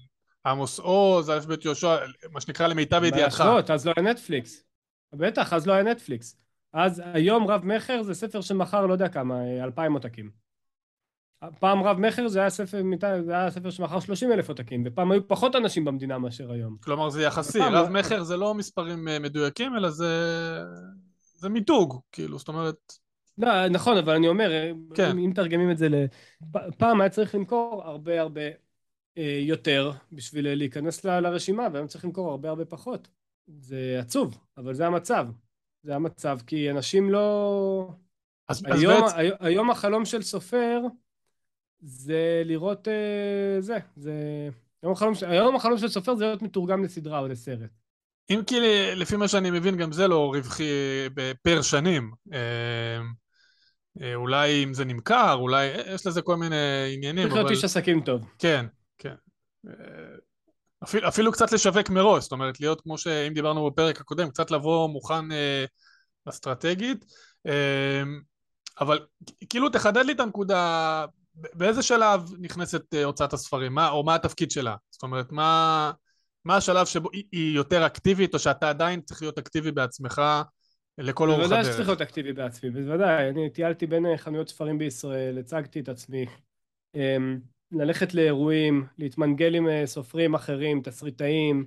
עמוס 0.45 0.79
עוז, 0.79 1.29
א' 1.29 1.39
ב' 1.47 1.65
יהושע, 1.65 1.97
מה 2.31 2.41
שנקרא 2.41 2.67
למיטב 2.67 3.03
ידיעתך. 3.03 3.39
להשוות, 3.39 3.69
אז 3.69 3.85
לא 3.85 3.93
היה 3.97 4.11
נטפליקס. 4.11 4.63
בטח, 5.13 5.53
אז 5.53 5.67
לא 5.67 5.73
היה 5.73 5.83
נטפליקס. 5.83 6.37
אז 6.73 7.01
היום 7.05 7.47
רב 7.47 7.65
מכר 7.65 8.03
זה 8.03 8.13
ספר 8.13 8.41
שמכר 8.41 8.85
לא 8.85 8.93
יודע 8.93 9.09
כמה, 9.09 9.35
אה, 9.35 9.63
אלפיים 9.63 9.93
עותקים. 9.93 10.42
פעם 11.59 11.83
רב 11.83 11.99
מכר 11.99 12.27
זה 12.27 12.39
היה 12.39 12.49
ספר, 12.49 12.81
זה 13.25 13.33
היה 13.33 13.51
ספר 13.51 13.69
שמכר 13.69 13.99
שלושים 13.99 14.31
אלף 14.31 14.49
עותקים, 14.49 14.83
ופעם 14.85 15.11
היו 15.11 15.27
פחות 15.27 15.55
אנשים 15.55 15.85
במדינה 15.85 16.17
מאשר 16.17 16.51
היום. 16.51 16.77
כלומר 16.83 17.09
זה 17.09 17.23
יחסי, 17.23 17.59
הפעם 17.59 17.73
רב 17.73 17.85
לא- 17.85 17.99
מכר 17.99 18.23
זה 18.23 18.37
לא 18.37 18.53
מספרים 18.53 19.07
אה, 19.07 19.19
מדויקים, 19.19 19.75
אלא 19.75 19.89
זה... 19.89 20.07
זה 21.21 21.49
מיתוג, 21.49 21.99
כאילו, 22.11 22.39
זאת 22.39 22.47
אומרת, 22.47 22.93
לא, 23.37 23.67
נכון, 23.67 23.97
אבל 23.97 24.15
אני 24.15 24.27
אומר, 24.27 24.51
כן. 24.95 25.09
אם 25.09 25.29
מתרגמים 25.29 25.71
את 25.71 25.77
זה 25.77 25.89
ל... 25.89 25.95
פעם 26.77 27.01
היה 27.01 27.09
צריך 27.09 27.35
למכור 27.35 27.83
הרבה 27.85 28.21
הרבה 28.21 28.41
אה, 29.17 29.39
יותר 29.41 29.91
בשביל 30.11 30.47
אה, 30.47 30.55
להיכנס 30.55 31.05
ל- 31.05 31.19
לרשימה, 31.19 31.67
והיום 31.73 31.87
צריך 31.87 32.05
למכור 32.05 32.31
הרבה 32.31 32.49
הרבה 32.49 32.65
פחות. 32.65 33.07
זה 33.47 33.97
עצוב, 33.99 34.37
אבל 34.57 34.73
זה 34.73 34.87
המצב. 34.87 35.27
זה 35.83 35.95
המצב, 35.95 36.39
כי 36.47 36.71
אנשים 36.71 37.09
לא... 37.09 37.89
אז, 38.47 38.63
אז 38.65 38.81
היום, 38.81 39.01
בעצם, 39.01 39.17
היום, 39.17 39.37
היום 39.39 39.69
החלום 39.71 40.05
של 40.05 40.21
סופר 40.21 40.79
זה 41.83 42.41
לראות 42.45 42.87
אה, 42.87 43.61
זה, 43.61 43.77
זה... 43.95 44.13
היום 44.83 44.93
החלום, 44.93 45.15
של- 45.15 45.25
היום 45.25 45.55
החלום 45.55 45.77
של 45.77 45.87
סופר 45.87 46.15
זה 46.15 46.25
להיות 46.25 46.41
מתורגם 46.41 46.83
לסדרה 46.83 47.19
או 47.19 47.27
לסרט. 47.27 47.69
אם 48.29 48.41
כי 48.47 48.55
לפי 48.95 49.15
מה 49.15 49.27
שאני 49.27 49.51
מבין, 49.51 49.77
גם 49.77 49.91
זה 49.91 50.07
לא 50.07 50.31
רווחי 50.35 50.63
אה, 51.17 51.31
פר 51.41 51.61
שנים. 51.61 52.11
אה, 52.33 52.99
אולי 54.15 54.63
אם 54.63 54.73
זה 54.73 54.85
נמכר, 54.85 55.33
אולי, 55.33 55.67
יש 55.93 56.07
לזה 56.07 56.21
כל 56.21 56.35
מיני 56.35 56.55
עניינים, 56.93 57.23
צריך 57.23 57.35
להיות. 57.35 57.51
איש 57.51 57.63
עסקים 57.63 58.01
טוב. 58.01 58.21
כן, 58.39 58.65
כן. 58.97 59.15
אפילו, 60.83 61.07
אפילו 61.07 61.31
קצת 61.31 61.51
לשווק 61.51 61.89
מראש, 61.89 62.23
זאת 62.23 62.31
אומרת, 62.31 62.59
להיות 62.59 62.81
כמו 62.81 62.97
שאם 62.97 63.33
דיברנו 63.33 63.71
בפרק 63.71 64.01
הקודם, 64.01 64.29
קצת 64.29 64.51
לבוא 64.51 64.89
מוכן 64.89 65.31
אה, 65.31 65.65
אסטרטגית. 66.29 67.05
אה, 67.47 68.03
אבל 68.79 68.99
כאילו 69.49 69.69
תחדד 69.69 70.05
לי 70.05 70.13
את 70.13 70.19
הנקודה, 70.19 71.05
באיזה 71.35 71.81
שלב 71.81 72.31
נכנסת 72.39 72.93
אה, 72.93 73.03
הוצאת 73.03 73.33
הספרים, 73.33 73.73
מה, 73.73 73.89
או 73.89 74.03
מה 74.03 74.15
התפקיד 74.15 74.51
שלה? 74.51 74.75
זאת 74.91 75.03
אומרת, 75.03 75.31
מה, 75.31 75.91
מה 76.45 76.57
השלב 76.57 76.85
שבו 76.85 77.09
היא, 77.13 77.23
היא 77.31 77.55
יותר 77.55 77.85
אקטיבית, 77.85 78.33
או 78.33 78.39
שאתה 78.39 78.69
עדיין 78.69 79.01
צריך 79.01 79.21
להיות 79.21 79.37
אקטיבי 79.37 79.71
בעצמך 79.71 80.21
לכל 80.97 81.29
אורך 81.29 81.39
בוודאי 81.39 81.59
הדרך? 81.59 81.73
שצריך 81.73 81.87
להיות 81.87 82.01
אקטיבי 82.01 82.33
בעצמי, 82.33 82.69
בוודאי. 82.69 83.29
אני 83.29 83.49
טיילתי 83.49 83.87
בין 83.87 84.05
אה, 84.05 84.17
חנויות 84.17 84.49
ספרים 84.49 84.77
בישראל, 84.77 85.37
הצגתי 85.37 85.79
את 85.79 85.89
עצמי. 85.89 86.25
אמ, 86.95 87.39
ללכת 87.71 88.13
לאירועים, 88.13 88.85
להתמנגל 88.97 89.55
עם 89.55 89.69
אה, 89.69 89.83
סופרים 89.85 90.33
אחרים, 90.33 90.81
תסריטאים. 90.81 91.65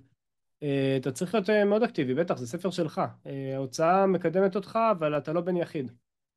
אתה 1.00 1.12
צריך 1.12 1.34
להיות 1.34 1.50
מאוד 1.50 1.82
אקטיבי, 1.82 2.14
בטח, 2.14 2.36
זה 2.36 2.46
ספר 2.46 2.70
שלך. 2.70 3.00
אה, 3.26 3.54
ההוצאה 3.54 4.06
מקדמת 4.06 4.56
אותך, 4.56 4.78
אבל 4.90 5.18
אתה 5.18 5.32
לא 5.32 5.40
בן 5.40 5.56
יחיד. 5.56 5.92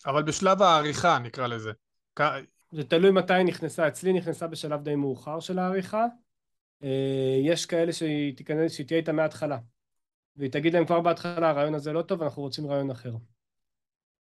אבל 0.06 0.24
בשלב 0.24 0.62
העריכה, 0.62 1.20
נקרא 1.20 1.48
לזה. 1.48 1.72
זה 2.72 2.84
תלוי 2.84 3.12
מתי 3.12 3.34
היא 3.34 3.46
נכנסה. 3.46 3.88
אצלי 3.88 4.14
נכנסה 4.14 4.48
בשלב 4.48 4.84
די 4.84 4.96
מאוחר 4.96 5.40
של 5.40 5.60
העריכה. 5.60 6.06
אה, 6.84 7.40
יש 7.44 7.66
כאלה 7.66 7.94
שהיא 7.94 8.38
תיכנס, 8.38 8.74
שהיא 8.74 8.88
תהיה 8.88 9.00
איתה 9.00 9.12
מההתחלה. 9.12 9.58
והיא 10.36 10.52
תגיד 10.52 10.74
להם 10.74 10.86
כבר 10.86 11.02
בהתחלה, 11.02 11.50
הרעיון 11.50 11.76
הזה 11.76 11.94
לא 11.94 12.02
טוב, 12.02 12.24
אנחנו 12.24 12.42
רוצים 12.42 12.68
רעיון 12.68 12.92
אחר. 12.92 13.16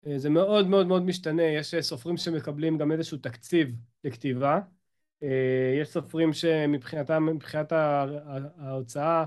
אה, 0.06 0.18
זה 0.18 0.30
מאוד 0.30 0.66
מאוד 0.66 0.86
מאוד 0.86 1.02
משתנה, 1.02 1.42
יש 1.42 1.74
אה, 1.74 1.82
סופרים 1.82 2.16
שמקבלים 2.16 2.78
גם 2.78 2.92
איזשהו 2.92 3.18
תקציב 3.18 3.76
לכתיבה. 4.04 4.60
יש 5.80 5.88
סופרים 5.88 6.32
שמבחינתם, 6.32 7.26
מבחינת 7.26 7.72
ההוצאה, 8.56 9.24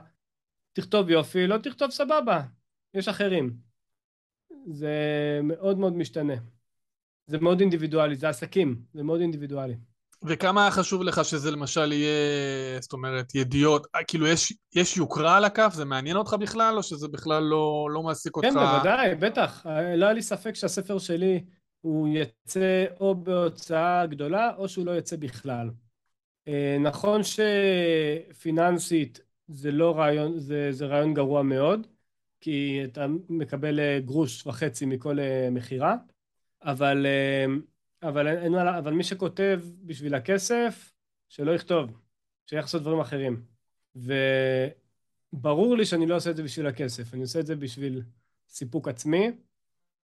תכתוב 0.74 1.10
יופי, 1.10 1.48
לא 1.48 1.58
תכתוב 1.58 1.90
סבבה, 1.90 2.42
יש 2.94 3.08
אחרים. 3.08 3.58
זה 4.68 4.90
מאוד 5.44 5.78
מאוד 5.78 5.94
משתנה. 5.94 6.34
זה 7.28 7.38
מאוד 7.38 7.60
אינדיבידואלי, 7.60 8.16
זה 8.16 8.30
עסקים, 8.30 8.82
זה 8.94 9.04
מאוד 9.04 9.22
אינדיבידואלי. 9.22 9.76
וכמה 10.24 10.62
היה 10.62 10.72
חשוב 10.72 11.04
לך 11.04 11.26
שזה 11.26 11.52
למשל 11.52 11.92
יהיה, 11.92 12.82
זאת 12.82 12.94
אומרת, 12.94 13.36
ידיעות, 13.36 13.88
אה, 13.96 14.04
כאילו 14.04 14.28
יש, 14.28 14.54
יש 14.76 14.98
יוקרה 14.98 15.38
על 15.38 15.46
הכף, 15.46 15.72
זה 15.74 15.86
מעניין 15.86 16.18
אותך 16.18 16.34
בכלל, 16.40 16.78
או 16.78 16.84
שזה 16.84 17.08
בכלל 17.08 17.44
לא, 17.44 17.88
לא 17.92 18.04
מעסיק 18.04 18.36
אותך? 18.36 18.48
כן, 18.48 18.54
בוודאי, 18.54 19.16
בטח. 19.16 19.66
אה, 19.66 19.96
לא 19.96 20.06
היה 20.06 20.14
לי 20.14 20.22
ספק 20.22 20.56
שהספר 20.56 21.00
שלי 21.00 21.44
הוא 21.82 22.08
יצא 22.12 22.86
או 23.00 23.16
בהוצאה 23.16 24.06
גדולה, 24.06 24.56
או 24.58 24.70
שהוא 24.70 24.86
לא 24.86 24.98
יצא 24.98 25.16
בכלל. 25.16 25.70
אה, 26.48 26.78
נכון 26.80 27.22
שפיננסית 28.32 29.20
זה 29.48 29.72
לא 29.72 29.98
רעיון, 29.98 30.40
זה, 30.40 30.68
זה 30.72 30.86
רעיון 30.86 31.14
גרוע 31.14 31.44
מאוד, 31.44 31.88
כי 32.42 32.82
אתה 32.84 33.06
מקבל 33.30 34.00
גרוש 34.00 34.48
וחצי 34.48 34.86
מכל 34.86 35.18
מכירה, 35.52 35.96
אבל, 36.64 37.06
אה, 37.06 37.46
אבל, 38.10 38.24
לה- 38.50 38.78
אבל 38.80 38.94
מי 38.94 39.04
שכותב 39.04 39.62
בשביל 39.86 40.16
הכסף, 40.16 40.94
שלא 41.30 41.52
יכתוב, 41.52 42.00
שילך 42.46 42.64
לעשות 42.64 42.82
דברים 42.82 43.00
אחרים. 43.00 43.46
וברור 43.96 45.78
לי 45.78 45.86
שאני 45.86 46.06
לא 46.06 46.16
עושה 46.16 46.30
את 46.32 46.36
זה 46.36 46.44
בשביל 46.44 46.68
הכסף, 46.68 47.14
אני 47.14 47.22
עושה 47.22 47.40
את 47.40 47.46
זה 47.46 47.56
בשביל 47.56 48.02
סיפוק 48.48 48.88
עצמי, 48.88 49.32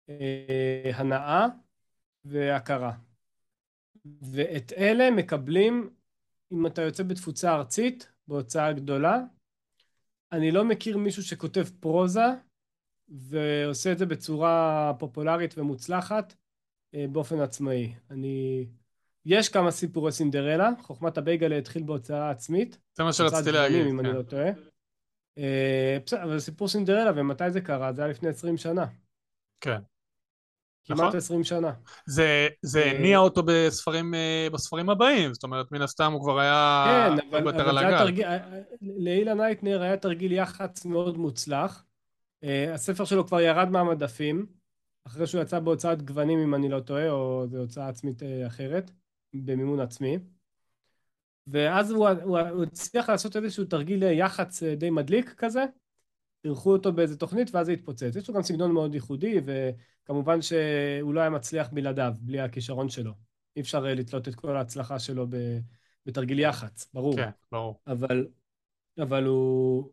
אה, 0.10 0.92
הנאה 0.96 1.48
והכרה. 2.26 2.94
ואת 4.22 4.74
אלה 4.78 5.12
מקבלים 5.12 5.90
אם 6.52 6.68
אתה 6.68 6.82
יוצא 6.82 7.04
בתפוצה 7.04 7.54
ארצית, 7.56 8.12
בהוצאה 8.28 8.74
גדולה. 8.74 9.20
אני 10.32 10.52
לא 10.52 10.66
מכיר 10.66 10.98
מישהו 10.98 11.24
שכותב 11.24 11.64
פרוזה 11.80 12.26
ועושה 13.10 13.92
את 13.92 13.98
זה 13.98 14.06
בצורה 14.06 14.92
פופולרית 15.00 15.58
ומוצלחת 15.58 16.34
באופן 17.12 17.40
עצמאי. 17.40 17.94
אני... 18.12 18.66
יש 19.26 19.50
כמה 19.50 19.72
סיפורי 19.72 20.12
סינדרלה, 20.12 20.70
חוכמת 20.82 21.18
הבייגלה 21.18 21.58
התחיל 21.58 21.84
בהוצאה 21.84 22.30
עצמית. 22.30 22.78
זה 22.94 23.04
מה 23.04 23.14
שרציתי 23.14 23.52
להגיד, 23.52 23.88
אם 23.88 24.00
אני 24.00 24.10
כן. 24.10 24.16
לא 24.16 24.22
טועה. 24.22 24.50
אה, 25.38 25.98
בסדר, 26.06 26.24
אבל 26.24 26.40
סיפור 26.40 26.68
סינדרלה, 26.68 27.12
ומתי 27.16 27.52
זה 27.52 27.62
קרה? 27.62 27.94
זה 27.94 28.02
היה 28.02 28.12
לפני 28.12 28.30
20 28.30 28.58
שנה. 28.58 28.86
כן. 29.62 29.80
כמעט 30.86 31.00
נכון. 31.00 31.18
20 31.18 31.44
שנה. 31.44 31.72
זה, 32.06 32.48
זה 32.62 32.84
אה, 32.84 32.92
הניע 32.92 33.18
אותו 33.18 33.44
בספרים, 33.44 34.14
אה, 34.14 34.48
בספרים 34.54 34.90
הבאים, 34.90 35.34
זאת 35.34 35.44
אומרת, 35.44 35.72
מן 35.72 35.82
הסתם 35.82 36.12
הוא 36.12 36.22
כבר 36.22 36.40
היה 36.40 36.86
כן, 36.88 37.28
אבל, 37.30 37.62
אבל 37.62 37.80
זה 37.80 37.88
היה. 37.88 37.98
תרגיל, 37.98 38.26
לאילן 38.82 39.42
אייטנר 39.42 39.82
היה 39.82 39.98
תרגיל 39.98 40.32
יח"צ 40.32 40.86
מאוד 40.86 41.18
מוצלח. 41.18 41.86
אה, 42.44 42.74
הספר 42.74 43.06
שלו 43.06 43.28
כבר 43.28 43.42
ירד 43.42 43.70
מהמדפים, 43.70 44.46
אחרי 45.08 45.28
שהוא 45.28 45.42
יצא 45.42 45.60
בהוצאת 45.60 46.02
גוונים, 46.02 46.40
אם 46.40 46.56
אני 46.56 46.70
לא 46.70 46.80
טועה, 46.80 47.10
או 47.10 47.48
זו 47.48 47.58
הוצאה 47.58 47.90
עצמית 47.90 48.24
אה, 48.24 48.48
אחרת, 48.48 48.92
במימון 49.34 49.80
עצמי. 49.80 50.18
ואז 51.48 51.92
הוא, 51.92 52.10
הוא, 52.10 52.40
הוא 52.40 52.64
הצליח 52.64 53.10
לעשות 53.10 53.36
איזשהו 53.36 53.66
תרגיל 53.66 54.04
יח"צ 54.04 54.64
אה, 54.64 54.76
די 54.76 54.90
מדליק 54.90 55.34
כזה, 55.38 55.66
אירחו 56.44 56.72
אותו 56.72 56.94
באיזה 56.94 57.18
תוכנית 57.18 57.56
ואז 57.56 57.66
זה 57.66 57.72
התפוצץ. 57.72 58.16
יש 58.16 58.30
לו 58.30 58.36
גם 58.36 58.42
סגנון 58.42 58.72
מאוד 58.72 58.94
ייחודי, 58.94 59.42
וכמובן 59.46 60.42
שהוא 60.42 61.14
לא 61.14 61.20
היה 61.20 61.30
מצליח 61.30 61.70
בלעדיו, 61.70 62.14
בלי 62.22 62.40
הכישרון 62.40 62.90
שלו. 62.90 63.14
אי 63.56 63.62
אפשר 63.62 63.86
אה, 63.86 63.94
לתלות 63.94 64.28
את 64.28 64.36
כל 64.36 64.58
ההצלחה 64.58 65.00
שלו 65.00 65.28
בתרגיל 66.06 66.40
יח"צ, 66.40 66.90
ברור. 66.94 67.16
כן, 67.16 67.30
ברור. 67.52 67.80
אבל, 67.88 68.28
אבל 68.98 69.24
הוא, 69.24 69.92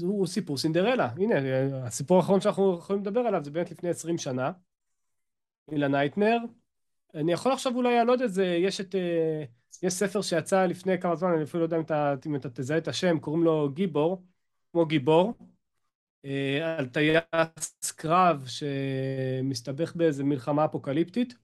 הוא, 0.00 0.26
סיפור 0.26 0.58
סינדרלה. 0.58 1.08
הנה, 1.16 1.34
הסיפור 1.86 2.16
האחרון 2.16 2.40
שאנחנו 2.40 2.78
יכולים 2.78 3.02
לדבר 3.02 3.20
עליו 3.20 3.44
זה 3.44 3.50
באמת 3.50 3.70
לפני 3.70 3.88
20 3.88 4.18
שנה. 4.18 4.52
אילן 5.72 5.94
אייטנר. 5.94 6.38
אני 7.14 7.32
יכול 7.32 7.52
עכשיו 7.52 7.74
אולי 7.74 7.94
להעלות 7.94 8.22
את 8.22 8.32
זה, 8.32 8.44
יש 8.44 8.80
את... 8.80 8.94
אה, 8.94 9.44
יש 9.82 9.92
ספר 9.92 10.22
שיצא 10.22 10.66
לפני 10.66 11.00
כמה 11.00 11.16
זמן, 11.16 11.32
אני 11.32 11.42
אפילו 11.42 11.60
לא 11.60 11.66
יודע 11.66 11.76
אם 11.76 11.82
אתה, 11.82 12.14
אם 12.26 12.36
אתה 12.36 12.48
תזהה 12.50 12.78
את 12.78 12.88
השם, 12.88 13.18
קוראים 13.18 13.44
לו 13.44 13.70
גיבור, 13.74 14.22
כמו 14.72 14.86
גיבור, 14.86 15.34
אה, 16.24 16.76
על 16.78 16.86
טייס 16.86 17.92
קרב 17.96 18.44
שמסתבך 18.46 19.96
באיזה 19.96 20.24
מלחמה 20.24 20.64
אפוקליפטית. 20.64 21.34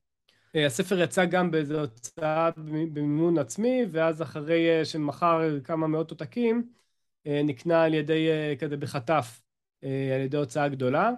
אה, 0.56 0.66
הספר 0.66 1.00
יצא 1.00 1.24
גם 1.24 1.50
באיזו 1.50 1.80
הוצאה 1.80 2.50
במימון 2.56 3.38
עצמי, 3.38 3.86
ואז 3.90 4.22
אחרי 4.22 4.84
שמכר 4.84 5.60
כמה 5.64 5.86
מאות 5.86 6.10
עותקים, 6.10 6.72
נקנה 7.26 7.82
על 7.82 7.94
ידי, 7.94 8.28
אה, 8.30 8.54
כזה 8.58 8.76
בחטף, 8.76 9.42
אה, 9.84 10.14
על 10.14 10.20
ידי 10.20 10.36
הוצאה 10.36 10.68
גדולה. 10.68 11.10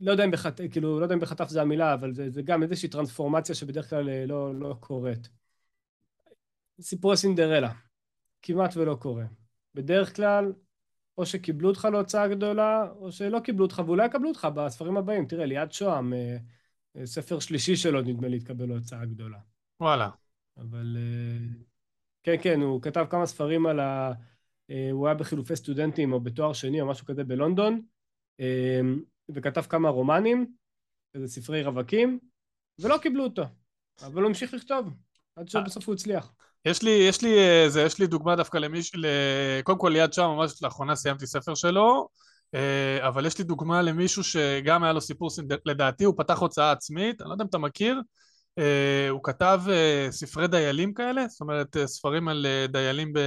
לא 0.00 0.10
יודע 0.12 0.24
אם 0.24 0.30
בחטף, 0.30 0.64
כאילו, 0.70 0.98
לא 0.98 1.04
יודע 1.04 1.14
אם 1.14 1.20
בחטף 1.20 1.48
זה 1.48 1.62
המילה, 1.62 1.94
אבל 1.94 2.12
זה, 2.12 2.30
זה 2.30 2.42
גם 2.42 2.62
איזושהי 2.62 2.88
טרנספורמציה 2.88 3.54
שבדרך 3.54 3.90
כלל 3.90 4.08
אה, 4.08 4.26
לא, 4.26 4.54
לא 4.54 4.76
קורית. 4.80 5.28
סיפורי 6.80 7.16
סינדרלה, 7.16 7.72
כמעט 8.42 8.76
ולא 8.76 8.94
קורה. 8.94 9.24
בדרך 9.74 10.16
כלל 10.16 10.52
או 11.18 11.26
שקיבלו 11.26 11.68
אותך 11.68 11.88
להוצאה 11.92 12.28
גדולה, 12.28 12.86
או 12.96 13.12
שלא 13.12 13.40
קיבלו 13.40 13.64
אותך, 13.64 13.82
ואולי 13.86 14.06
יקבלו 14.06 14.28
אותך 14.28 14.48
בספרים 14.54 14.96
הבאים. 14.96 15.26
תראה, 15.26 15.46
ליעד 15.46 15.72
שוהם, 15.72 16.12
אה, 16.12 16.36
אה, 16.96 17.06
ספר 17.06 17.38
שלישי 17.38 17.76
שלו, 17.76 18.02
נדמה 18.02 18.28
לי, 18.28 18.36
התקבל 18.36 18.66
להוצאה 18.66 19.04
גדולה. 19.04 19.38
וואלה. 19.80 20.10
אבל 20.56 20.96
אה, 20.96 21.46
כן, 22.22 22.36
כן, 22.42 22.60
הוא 22.60 22.82
כתב 22.82 23.06
כמה 23.10 23.26
ספרים 23.26 23.66
על 23.66 23.80
ה... 23.80 24.12
הוא 24.92 25.06
היה 25.06 25.14
בחילופי 25.14 25.56
סטודנטים 25.56 26.12
או 26.12 26.20
בתואר 26.20 26.52
שני 26.52 26.80
או 26.80 26.86
משהו 26.86 27.06
כזה 27.06 27.24
בלונדון, 27.24 27.82
וכתב 29.34 29.62
כמה 29.62 29.88
רומנים, 29.88 30.46
איזה 31.14 31.28
ספרי 31.28 31.62
רווקים, 31.62 32.18
ולא 32.78 32.98
קיבלו 32.98 33.24
אותו. 33.24 33.42
אבל 34.02 34.22
הוא 34.22 34.28
המשיך 34.28 34.54
לכתוב, 34.54 34.88
עד 35.36 35.48
שבסוף 35.48 35.86
הוא 35.86 35.94
הצליח. 35.94 36.32
יש 36.64 36.82
לי, 36.82 36.90
יש 36.90 37.22
לי, 37.22 37.38
אה, 37.38 37.68
זה, 37.68 37.82
יש 37.82 37.98
לי 37.98 38.06
דוגמה 38.06 38.36
דווקא 38.36 38.58
למישהו, 38.58 39.00
קודם 39.64 39.78
כל 39.78 39.88
ליד 39.88 40.12
שם, 40.12 40.22
ממש 40.22 40.62
לאחרונה 40.62 40.96
סיימתי 40.96 41.26
ספר 41.26 41.54
שלו, 41.54 42.08
אה, 42.54 43.08
אבל 43.08 43.26
יש 43.26 43.38
לי 43.38 43.44
דוגמה 43.44 43.82
למישהו 43.82 44.24
שגם 44.24 44.84
היה 44.84 44.92
לו 44.92 45.00
סיפור, 45.00 45.30
לדעתי 45.66 46.04
הוא 46.04 46.14
פתח 46.16 46.38
הוצאה 46.38 46.72
עצמית, 46.72 47.20
אני 47.20 47.28
לא 47.28 47.34
יודע 47.34 47.44
אם 47.44 47.48
אתה 47.48 47.58
מכיר, 47.58 48.00
אה, 48.58 49.08
הוא 49.10 49.20
כתב 49.22 49.60
ספרי 50.10 50.48
דיילים 50.48 50.94
כאלה, 50.94 51.28
זאת 51.28 51.40
אומרת 51.40 51.76
ספרים 51.86 52.28
על 52.28 52.46
דיילים, 52.68 53.12
ב... 53.12 53.18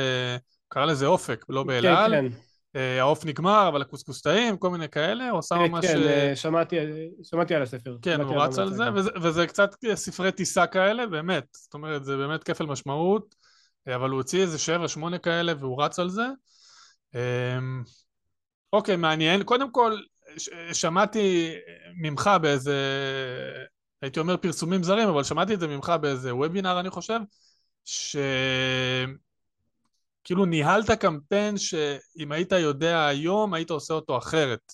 קרא 0.76 0.86
לזה 0.86 1.06
אופק, 1.06 1.46
לא 1.50 1.64
באלעל. 1.64 2.12
כן, 2.12 2.30
כן. 2.30 2.36
אה, 2.76 3.00
העוף 3.00 3.26
נגמר, 3.26 3.68
אבל 3.68 3.82
הקוסקוס 3.82 4.22
טעים, 4.22 4.58
כל 4.58 4.70
מיני 4.70 4.90
כאלה, 4.90 5.30
הוא 5.30 5.40
עשה 5.40 5.56
כן, 5.56 5.72
ממש... 5.72 5.86
כן, 5.86 6.02
אה, 6.04 6.36
שמעתי, 6.36 6.76
שמעתי 7.24 7.56
על 7.56 7.62
הספר. 7.62 7.98
כן, 8.02 8.22
הוא 8.22 8.42
רץ 8.42 8.60
על 8.60 8.74
זה, 8.74 8.84
וזה, 8.94 9.12
וזה 9.22 9.48
קצת 9.48 9.76
ספרי 9.94 10.32
טיסה 10.32 10.68
כאלה, 10.68 11.08
באמת, 11.08 11.44
זאת 11.52 11.74
אומרת, 11.74 12.06
זה 12.06 12.18
באמת 12.18 12.44
כפל 12.44 12.66
משמעות, 12.66 13.36
אה, 13.88 13.96
אבל 13.96 14.10
הוא 14.10 14.18
הוציא 14.18 14.42
איזה 14.42 14.58
שבע, 14.58 14.88
שמונה 14.88 15.18
כאלה, 15.18 15.54
והוא 15.60 15.84
רץ 15.84 16.00
על 16.00 16.10
זה. 16.10 16.26
אמ, 17.16 17.84
אוקיי, 18.74 18.96
מעניין. 18.96 19.44
קודם 19.44 19.72
כל, 19.72 19.98
שמעתי 20.74 21.54
ממך 22.02 22.30
באיזה, 22.42 22.78
הייתי 24.02 24.20
אומר 24.20 24.38
פרסומים 24.38 24.84
זרים, 24.84 25.10
אבל 25.10 25.24
שמעתי 25.24 25.54
את 25.54 25.60
זה 25.60 25.68
ממך 25.68 25.94
באיזה 26.02 26.36
וובינר, 26.36 26.80
אני 26.80 26.90
חושב, 26.90 27.20
ש... 27.86 28.16
כאילו 30.26 30.46
ניהלת 30.46 30.92
קמפיין 30.92 31.58
שאם 31.58 32.32
היית 32.32 32.52
יודע 32.52 33.06
היום, 33.06 33.54
היית 33.54 33.70
עושה 33.70 33.94
אותו 33.94 34.18
אחרת. 34.18 34.72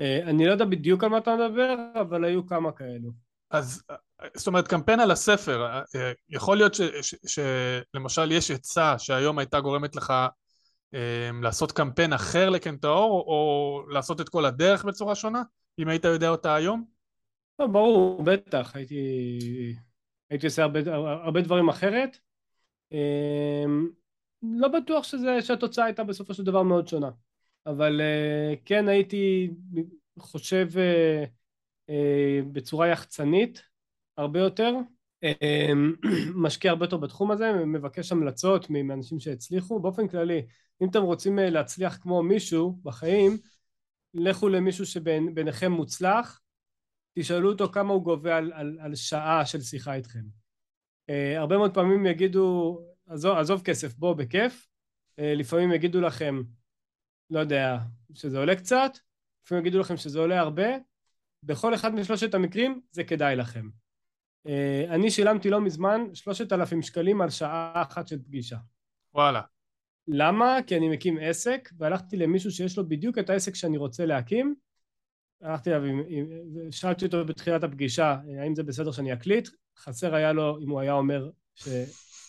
אה, 0.00 0.22
אני 0.22 0.46
לא 0.46 0.52
יודע 0.52 0.64
בדיוק 0.64 1.04
על 1.04 1.10
מה 1.10 1.18
אתה 1.18 1.36
מדבר, 1.36 1.74
אבל 2.00 2.24
היו 2.24 2.46
כמה 2.46 2.72
כאלו. 2.72 3.10
אז 3.50 3.82
זאת 4.34 4.46
אומרת 4.46 4.68
קמפיין 4.68 5.00
על 5.00 5.10
הספר, 5.10 5.66
אה, 5.66 6.12
יכול 6.28 6.56
להיות 6.56 6.76
שלמשל 7.26 8.32
יש 8.32 8.50
עצה 8.50 8.98
שהיום 8.98 9.38
הייתה 9.38 9.60
גורמת 9.60 9.96
לך 9.96 10.12
אה, 10.94 11.30
לעשות 11.42 11.72
קמפיין 11.72 12.12
אחר 12.12 12.50
לקנטאור 12.50 13.24
או 13.26 13.82
לעשות 13.90 14.20
את 14.20 14.28
כל 14.28 14.44
הדרך 14.44 14.84
בצורה 14.84 15.14
שונה, 15.14 15.42
אם 15.78 15.88
היית 15.88 16.04
יודע 16.04 16.28
אותה 16.28 16.54
היום? 16.54 16.84
לא, 17.58 17.66
ברור, 17.66 18.22
בטח, 18.22 18.76
הייתי, 18.76 18.96
הייתי 20.30 20.46
עושה 20.46 20.62
הרבה, 20.62 20.80
הרבה 21.24 21.40
דברים 21.40 21.68
אחרת. 21.68 22.18
אמ, 22.92 23.88
לא 24.42 24.68
בטוח 24.68 25.04
שזה, 25.04 25.42
שהתוצאה 25.42 25.84
הייתה 25.84 26.04
בסופו 26.04 26.34
של 26.34 26.44
דבר 26.44 26.62
מאוד 26.62 26.88
שונה, 26.88 27.10
אבל 27.66 28.00
אה, 28.00 28.54
כן 28.64 28.88
הייתי 28.88 29.50
חושב 30.18 30.68
אה, 30.76 31.24
אה, 31.90 32.40
בצורה 32.52 32.88
יחצנית 32.88 33.62
הרבה 34.16 34.40
יותר, 34.40 34.74
אמ, 35.22 35.94
משקיע 36.44 36.70
הרבה 36.70 36.84
יותר 36.84 36.96
בתחום 36.96 37.30
הזה, 37.30 37.52
מבקש 37.52 38.12
המלצות 38.12 38.70
מאנשים 38.70 39.20
שהצליחו, 39.20 39.80
באופן 39.80 40.08
כללי, 40.08 40.46
אם 40.82 40.88
אתם 40.90 41.02
רוצים 41.02 41.38
להצליח 41.38 41.96
כמו 41.96 42.22
מישהו 42.22 42.78
בחיים, 42.82 43.38
לכו 44.14 44.48
למישהו 44.48 44.86
שביניכם 44.86 45.72
מוצלח, 45.72 46.40
תשאלו 47.18 47.52
אותו 47.52 47.72
כמה 47.72 47.92
הוא 47.92 48.02
גובה 48.02 48.36
על, 48.36 48.52
על, 48.54 48.78
על 48.80 48.94
שעה 48.94 49.46
של 49.46 49.60
שיחה 49.60 49.94
איתכם. 49.94 50.45
Uh, 51.10 51.38
הרבה 51.38 51.56
מאוד 51.56 51.74
פעמים 51.74 52.06
יגידו, 52.06 52.78
עזוב, 53.06 53.36
עזוב 53.36 53.62
כסף, 53.62 53.94
בוא 53.94 54.14
בכיף, 54.14 54.68
uh, 55.20 55.22
לפעמים 55.22 55.72
יגידו 55.72 56.00
לכם, 56.00 56.42
לא 57.30 57.40
יודע, 57.40 57.78
שזה 58.14 58.38
עולה 58.38 58.56
קצת, 58.56 58.90
לפעמים 59.44 59.66
יגידו 59.66 59.80
לכם 59.80 59.96
שזה 59.96 60.18
עולה 60.18 60.40
הרבה, 60.40 60.66
בכל 61.42 61.74
אחד 61.74 61.94
משלושת 61.94 62.34
המקרים 62.34 62.80
זה 62.90 63.04
כדאי 63.04 63.36
לכם. 63.36 63.68
Uh, 64.48 64.50
אני 64.90 65.10
שילמתי 65.10 65.50
לא 65.50 65.60
מזמן 65.60 66.14
שלושת 66.14 66.52
אלפים 66.52 66.82
שקלים 66.82 67.20
על 67.20 67.30
שעה 67.30 67.82
אחת 67.82 68.08
של 68.08 68.22
פגישה. 68.22 68.56
וואלה. 69.14 69.40
למה? 70.08 70.58
כי 70.66 70.76
אני 70.76 70.88
מקים 70.88 71.18
עסק, 71.20 71.68
והלכתי 71.78 72.16
למישהו 72.16 72.50
שיש 72.50 72.78
לו 72.78 72.88
בדיוק 72.88 73.18
את 73.18 73.30
העסק 73.30 73.54
שאני 73.54 73.76
רוצה 73.76 74.06
להקים, 74.06 74.54
הלכתי 75.42 75.70
אליו, 75.74 75.82
שאלתי 76.70 77.04
אותו 77.04 77.24
בתחילת 77.24 77.64
הפגישה, 77.64 78.16
האם 78.42 78.54
זה 78.54 78.62
בסדר 78.62 78.92
שאני 78.92 79.12
אקליט? 79.12 79.48
חסר 79.78 80.14
היה 80.14 80.32
לו 80.32 80.58
אם 80.58 80.70
הוא 80.70 80.80
היה 80.80 80.92
אומר 80.92 81.30
ש, 81.54 81.68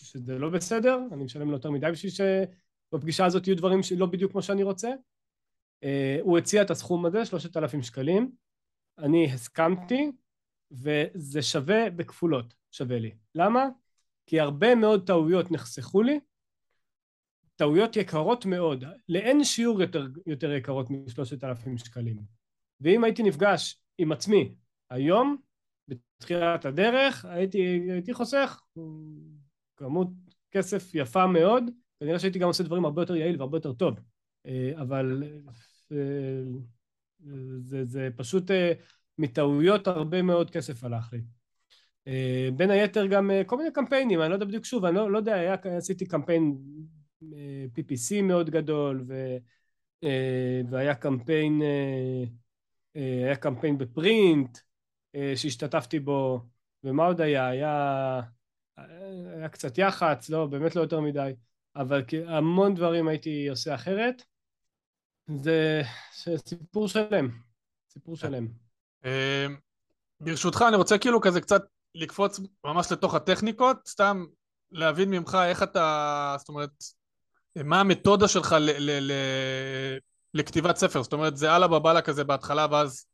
שזה 0.02 0.38
לא 0.38 0.50
בסדר, 0.50 0.98
אני 1.12 1.24
משלם 1.24 1.46
לו 1.46 1.52
יותר 1.52 1.70
מדי 1.70 1.86
בשביל 1.92 2.12
שבפגישה 2.12 3.24
הזאת 3.24 3.46
יהיו 3.46 3.56
דברים 3.56 3.82
שלא 3.82 4.06
בדיוק 4.06 4.32
כמו 4.32 4.42
שאני 4.42 4.62
רוצה. 4.62 4.88
Uh, 5.84 5.86
הוא 6.20 6.38
הציע 6.38 6.62
את 6.62 6.70
הסכום 6.70 7.06
הזה, 7.06 7.24
שלושת 7.24 7.56
אלפים 7.56 7.82
שקלים, 7.82 8.30
אני 8.98 9.32
הסכמתי, 9.32 10.10
וזה 10.70 11.42
שווה 11.42 11.90
בכפולות, 11.90 12.54
שווה 12.70 12.98
לי. 12.98 13.14
למה? 13.34 13.68
כי 14.26 14.40
הרבה 14.40 14.74
מאוד 14.74 15.06
טעויות 15.06 15.50
נחסכו 15.50 16.02
לי, 16.02 16.20
טעויות 17.56 17.96
יקרות 17.96 18.46
מאוד, 18.46 18.84
לאין 19.08 19.44
שיעור 19.44 19.82
יותר, 19.82 20.06
יותר 20.26 20.52
יקרות 20.52 20.90
משלושת 20.90 21.44
אלפים 21.44 21.78
שקלים. 21.78 22.16
ואם 22.80 23.04
הייתי 23.04 23.22
נפגש 23.22 23.82
עם 23.98 24.12
עצמי 24.12 24.54
היום, 24.90 25.36
בתחילת 26.18 26.64
הדרך, 26.64 27.24
הייתי, 27.24 27.58
הייתי 27.90 28.14
חוסך 28.14 28.60
כמות 29.76 30.08
כסף 30.50 30.94
יפה 30.94 31.26
מאוד, 31.26 31.64
כנראה 32.00 32.18
שהייתי 32.18 32.38
גם 32.38 32.48
עושה 32.48 32.64
דברים 32.64 32.84
הרבה 32.84 33.02
יותר 33.02 33.16
יעיל 33.16 33.36
והרבה 33.38 33.56
יותר 33.56 33.72
טוב, 33.72 34.00
אה, 34.46 34.72
אבל 34.80 35.22
אה, 35.92 36.42
זה, 37.60 37.84
זה 37.84 38.08
פשוט 38.16 38.50
אה, 38.50 38.72
מטעויות 39.18 39.86
הרבה 39.86 40.22
מאוד 40.22 40.50
כסף 40.50 40.84
הלך 40.84 41.12
לי. 41.12 41.20
בין 42.56 42.70
היתר 42.70 43.06
גם 43.06 43.30
כל 43.46 43.56
מיני 43.56 43.72
קמפיינים, 43.72 44.20
אני 44.20 44.28
לא 44.28 44.34
יודע 44.34 44.46
בדיוק 44.46 44.64
שוב, 44.64 44.84
אני 44.84 44.94
לא, 44.94 45.10
לא 45.10 45.18
יודע, 45.18 45.34
היה, 45.34 45.54
עשיתי 45.76 46.06
קמפיין 46.06 46.58
PPC 47.74 48.22
מאוד 48.22 48.50
גדול, 48.50 49.04
ו, 49.08 49.36
והיה 50.70 50.94
קמפיין, 50.94 51.62
היה 52.94 53.36
קמפיין 53.36 53.78
בפרינט, 53.78 54.58
שהשתתפתי 55.36 56.00
בו, 56.00 56.40
ומה 56.84 57.06
עוד 57.06 57.20
היה? 57.20 57.46
היה, 57.46 58.20
היה 59.36 59.48
קצת 59.48 59.78
יח"צ, 59.78 60.30
לא, 60.30 60.46
באמת 60.46 60.76
לא 60.76 60.80
יותר 60.80 61.00
מדי, 61.00 61.32
אבל 61.76 62.02
המון 62.26 62.74
דברים 62.74 63.08
הייתי 63.08 63.48
עושה 63.48 63.74
אחרת. 63.74 64.22
זה 65.36 65.82
סיפור 66.46 66.88
שלם, 66.88 67.28
סיפור 67.90 68.16
שלם. 68.16 68.48
אה, 69.04 69.46
ברשותך, 70.20 70.64
אני 70.68 70.76
רוצה 70.76 70.98
כאילו 70.98 71.20
כזה 71.20 71.40
קצת 71.40 71.62
לקפוץ 71.94 72.40
ממש 72.64 72.92
לתוך 72.92 73.14
הטכניקות, 73.14 73.76
סתם 73.86 74.24
להבין 74.72 75.10
ממך 75.10 75.38
איך 75.44 75.62
אתה, 75.62 76.36
זאת 76.38 76.48
אומרת, 76.48 76.70
מה 77.56 77.80
המתודה 77.80 78.28
שלך 78.28 78.52
ל- 78.52 78.70
ל- 78.78 79.12
ל- 79.12 79.98
לכתיבת 80.34 80.76
ספר, 80.76 81.02
זאת 81.02 81.12
אומרת, 81.12 81.36
זה 81.36 81.56
אללה 81.56 81.66
בבאללה 81.68 82.02
כזה 82.02 82.24
בהתחלה, 82.24 82.66
ואז 82.70 83.06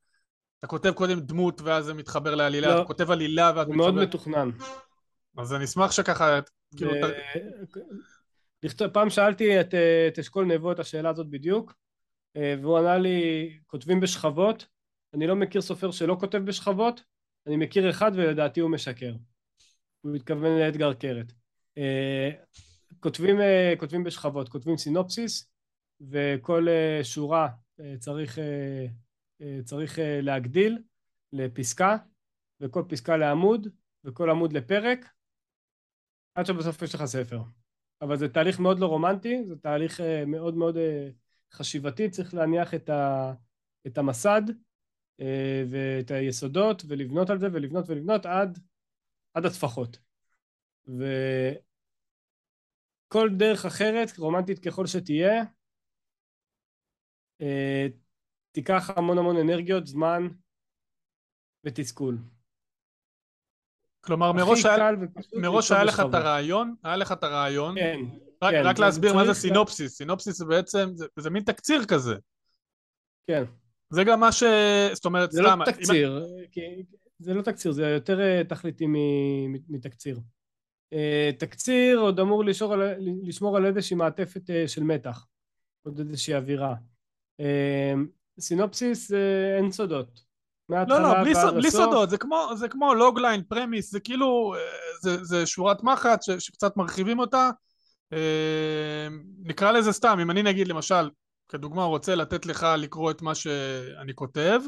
אתה 0.64 0.70
כותב 0.70 0.92
קודם 0.92 1.20
דמות 1.20 1.60
ואז 1.60 1.84
זה 1.84 1.94
מתחבר 1.94 2.34
לעלילה, 2.34 2.68
לא, 2.68 2.78
אתה 2.78 2.84
כותב 2.84 3.10
עלילה 3.10 3.52
ואז 3.56 3.68
מתחבר... 3.68 3.76
מאוד 3.76 3.94
מתוכנן. 3.94 4.50
אז 5.38 5.54
אני 5.54 5.64
אשמח 5.64 5.90
שככה, 5.90 6.40
כאילו... 6.76 6.92
פעם 8.92 9.10
שאלתי 9.10 9.60
את, 9.60 9.74
אה, 9.74 10.08
את 10.08 10.18
אשכול 10.18 10.44
נבו 10.44 10.72
את 10.72 10.78
השאלה 10.78 11.10
הזאת 11.10 11.30
בדיוק, 11.30 11.74
אה, 12.36 12.54
והוא 12.60 12.78
ענה 12.78 12.98
לי, 12.98 13.50
כותבים 13.66 14.00
בשכבות, 14.00 14.66
אני 15.14 15.26
לא 15.26 15.36
מכיר 15.36 15.60
סופר 15.60 15.90
שלא 15.90 16.16
כותב 16.20 16.38
בשכבות, 16.38 17.02
אני 17.46 17.56
מכיר 17.56 17.90
אחד 17.90 18.12
ולדעתי 18.14 18.60
הוא 18.60 18.70
משקר. 18.70 19.14
הוא 20.00 20.12
מתכוון 20.12 20.58
לאתגר 20.58 20.94
קרת. 20.94 21.32
אה, 21.78 22.30
כותבים, 23.00 23.36
כותבים 23.78 24.04
בשכבות, 24.04 24.48
כותבים 24.48 24.76
סינופסיס, 24.76 25.50
וכל 26.10 26.66
שורה 27.02 27.48
צריך 27.98 28.38
אה, 28.38 28.86
צריך 29.64 29.98
אה, 29.98 30.20
להגדיל 30.22 30.78
לפסקה, 31.32 31.96
וכל 32.60 32.84
פסקה 32.88 33.16
לעמוד, 33.16 33.68
וכל 34.04 34.30
עמוד 34.30 34.52
לפרק, 34.52 35.14
עד 36.34 36.46
שבסוף 36.46 36.82
יש 36.82 36.94
לך 36.94 37.04
ספר. 37.04 37.40
אבל 38.00 38.16
זה 38.16 38.28
תהליך 38.28 38.60
מאוד 38.60 38.78
לא 38.78 38.86
רומנטי, 38.86 39.44
זה 39.48 39.56
תהליך 39.56 40.00
אה, 40.00 40.24
מאוד 40.26 40.54
מאוד 40.54 40.76
חשיבתי, 41.52 42.10
צריך 42.10 42.34
להניח 42.34 42.74
את, 42.74 42.88
ה, 42.88 43.32
את 43.86 43.98
המסד 43.98 44.42
ואת 45.70 46.10
היסודות, 46.10 46.82
ולבנות 46.88 47.30
על 47.30 47.38
זה, 47.38 47.46
ולבנות 47.52 47.84
ולבנות 47.88 48.26
עד, 48.26 48.58
עד 49.34 49.44
הטפחות. 49.44 49.98
וכל 50.86 51.58
דרך 53.36 53.64
אחרת, 53.64 54.18
רומנטית 54.18 54.58
ככל 54.58 54.86
שתהיה, 54.86 55.44
אה, 57.40 57.86
תיקח 58.54 58.90
המון 58.96 59.18
המון 59.18 59.36
אנרגיות, 59.36 59.86
זמן 59.86 60.28
ותסכול. 61.64 62.18
כלומר, 64.00 64.32
מראש 64.32 64.64
היה, 64.64 64.90
מראש 65.40 65.72
היה 65.72 65.84
לך 65.84 66.00
את. 66.08 66.14
הרעיון, 66.14 66.74
היה 66.84 66.96
לך 66.96 67.12
את 67.12 67.22
הרעיון, 67.24 67.74
כן, 67.78 67.98
רק, 68.42 68.54
כן, 68.54 68.62
רק 68.64 68.78
להסביר 68.78 69.14
מה 69.14 69.24
זה 69.26 69.34
סינופסיס, 69.34 69.96
סינופסיס 69.96 70.38
זה 70.38 70.44
בעצם, 70.44 70.88
זה, 70.94 71.06
זה 71.18 71.30
מין 71.30 71.42
תקציר 71.42 71.84
כזה. 71.84 72.14
כן. 73.26 73.44
זה 73.90 74.04
גם 74.04 74.20
מה 74.20 74.32
ש... 74.32 74.42
זאת 74.92 75.04
אומרת, 75.04 75.32
זה 75.32 75.42
לא 75.42 75.48
סתם, 75.48 75.60
אם- 75.60 75.64
תקציר, 75.72 76.24
כי- 76.52 76.84
זה 77.18 77.34
לא 77.34 77.42
תקציר, 77.42 77.72
זה 77.72 77.82
יותר 77.86 78.20
אה, 78.20 78.42
תכליתי 78.48 78.84
מתקציר. 79.68 80.20
אה, 80.92 81.30
תקציר 81.38 81.98
עוד 81.98 82.20
אמור 82.20 82.44
לשמור 82.44 82.72
על, 82.74 82.80
לשמור 83.22 83.56
על 83.56 83.66
איזושהי 83.66 83.96
מעטפת 83.96 84.50
אה, 84.50 84.68
של 84.68 84.82
מתח, 84.82 85.26
עוד 85.86 85.98
איזושהי 85.98 86.34
אווירה. 86.34 86.74
סינופסיס 88.40 89.12
אה, 89.12 89.56
אין 89.56 89.72
סודות. 89.72 90.20
לא, 90.68 91.02
לא, 91.02 91.14
בלי, 91.22 91.34
סוד, 91.34 91.54
בלי. 91.54 91.70
סודות, 91.70 92.10
זה 92.10 92.18
כמו, 92.18 92.48
זה 92.56 92.68
כמו 92.68 92.94
logline, 92.94 93.42
premise, 93.48 93.90
זה 93.92 94.00
כאילו, 94.00 94.54
אה, 94.54 94.60
זה, 95.02 95.24
זה 95.24 95.46
שורת 95.46 95.82
מחץ 95.82 96.26
ש, 96.26 96.30
שקצת 96.30 96.76
מרחיבים 96.76 97.18
אותה. 97.18 97.50
אה, 98.12 99.08
נקרא 99.42 99.72
לזה 99.72 99.92
סתם, 99.92 100.18
אם 100.22 100.30
אני 100.30 100.42
נגיד 100.42 100.68
למשל, 100.68 101.10
כדוגמה 101.48 101.84
רוצה 101.84 102.14
לתת 102.14 102.46
לך 102.46 102.66
לקרוא 102.78 103.10
את 103.10 103.22
מה 103.22 103.34
שאני 103.34 104.14
כותב, 104.14 104.60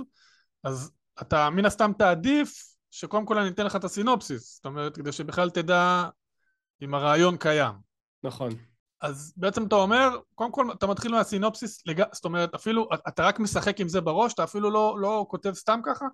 אז 0.65 0.91
אתה 1.21 1.51
מן 1.51 1.65
הסתם 1.65 1.93
תעדיף 1.99 2.77
שקודם 2.91 3.27
כל 3.27 3.39
אני 3.39 3.49
אתן 3.49 3.67
לך 3.67 3.77
את 3.77 3.85
הסינופסיס, 3.85 4.55
זאת 4.55 4.67
אומרת, 4.67 4.97
כדי 4.97 5.13
שבכלל 5.13 5.51
תדע 5.51 6.09
אם 6.83 6.95
הרעיון 6.95 7.37
קיים. 7.37 7.75
נכון. 8.23 8.53
אז 9.01 9.35
בעצם 9.37 9.67
אתה 9.67 9.75
אומר, 9.75 10.19
קודם 10.35 10.53
כל 10.53 10.73
אתה 10.73 10.87
מתחיל 10.87 11.13
מהסינופסיס, 11.13 11.87
לג... 11.87 12.03
זאת 12.13 12.25
אומרת, 12.25 12.55
אפילו, 12.55 12.89
אתה 13.09 13.27
רק 13.27 13.41
משחק 13.41 13.81
עם 13.81 13.89
זה 13.89 14.01
בראש, 14.01 14.35
אתה 14.35 14.45
אפילו 14.45 14.71
לא, 14.71 14.97
לא 15.01 15.27
כותב 15.29 15.53
סתם 15.53 15.81
ככה? 15.85 16.07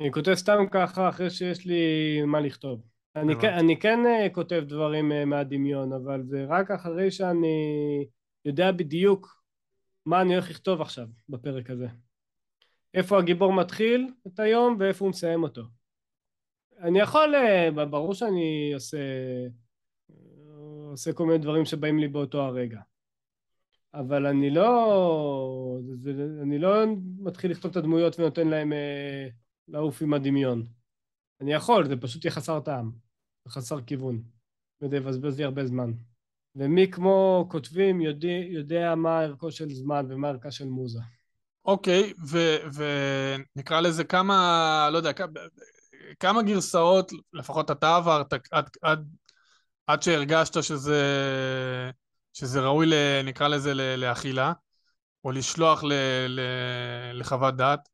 אני 0.00 0.12
כותב 0.12 0.34
סתם 0.34 0.66
ככה 0.70 1.08
אחרי 1.08 1.30
שיש 1.30 1.66
לי 1.66 1.82
מה 2.26 2.40
לכתוב. 2.40 2.82
אני. 3.16 3.40
כן, 3.40 3.52
אני 3.52 3.80
כן 3.80 4.06
אה, 4.06 4.28
כותב 4.32 4.62
דברים 4.66 5.12
אה, 5.12 5.24
מהדמיון, 5.24 5.92
אבל 5.92 6.22
זה 6.26 6.46
רק 6.48 6.70
אחרי 6.70 7.10
שאני 7.10 8.06
יודע 8.44 8.72
בדיוק 8.72 9.42
מה 10.06 10.20
אני 10.20 10.34
הולך 10.34 10.50
לכתוב 10.50 10.80
עכשיו 10.80 11.06
בפרק 11.28 11.70
הזה. 11.70 11.86
איפה 12.94 13.18
הגיבור 13.18 13.52
מתחיל 13.52 14.12
את 14.26 14.40
היום 14.40 14.76
ואיפה 14.78 15.04
הוא 15.04 15.10
מסיים 15.10 15.42
אותו. 15.42 15.62
אני 16.80 17.00
יכול, 17.00 17.34
אה, 17.34 17.84
ברור 17.86 18.14
שאני 18.14 18.70
עושה, 18.74 18.98
עושה 20.90 21.12
כל 21.12 21.26
מיני 21.26 21.38
דברים 21.38 21.64
שבאים 21.64 21.98
לי 21.98 22.08
באותו 22.08 22.42
הרגע. 22.42 22.80
אבל 23.94 24.26
אני 24.26 24.50
לא, 24.50 25.78
זה, 25.94 26.12
אני 26.42 26.58
לא 26.58 26.84
מתחיל 27.18 27.50
לכתוב 27.50 27.70
את 27.70 27.76
הדמויות 27.76 28.18
ונותן 28.18 28.48
להם 28.48 28.72
אה, 28.72 29.28
לעוף 29.68 30.02
עם 30.02 30.14
הדמיון. 30.14 30.66
אני 31.40 31.52
יכול, 31.52 31.88
זה 31.88 31.96
פשוט 31.96 32.24
יהיה 32.24 32.32
חסר 32.32 32.60
טעם, 32.60 32.90
חסר 33.48 33.80
כיוון, 33.80 34.22
וזה 34.82 34.96
יבזבז 34.96 35.38
לי 35.38 35.44
הרבה 35.44 35.66
זמן. 35.66 35.92
ומי 36.56 36.90
כמו 36.90 37.46
כותבים 37.50 38.00
יודע, 38.00 38.28
יודע 38.28 38.94
מה 38.94 39.20
ערכו 39.20 39.50
של 39.50 39.70
זמן 39.70 40.06
ומה 40.08 40.28
ערכה 40.28 40.50
של 40.50 40.68
מוזה. 40.68 41.00
אוקיי, 41.64 42.12
ונקרא 43.54 43.80
לזה 43.80 44.04
כמה, 44.04 44.88
לא 44.92 44.96
יודע, 44.96 45.12
כ- 45.12 45.22
כמה 46.20 46.42
גרסאות, 46.42 47.12
לפחות 47.32 47.70
אתה 47.70 47.96
עברת 47.96 48.32
עד, 48.32 48.42
עד, 48.50 48.68
עד 48.82 49.08
שהרגשת 50.00 50.62
שזה, 50.62 51.02
שזה 52.32 52.60
ראוי, 52.60 52.86
ל, 52.86 52.92
נקרא 53.24 53.48
לזה, 53.48 53.74
ל- 53.74 53.94
לאכילה, 53.96 54.52
או 55.24 55.30
לשלוח 55.30 55.84
ל, 55.84 55.92
ל, 56.28 56.40
לחוות 57.14 57.56
דעת. 57.56 57.88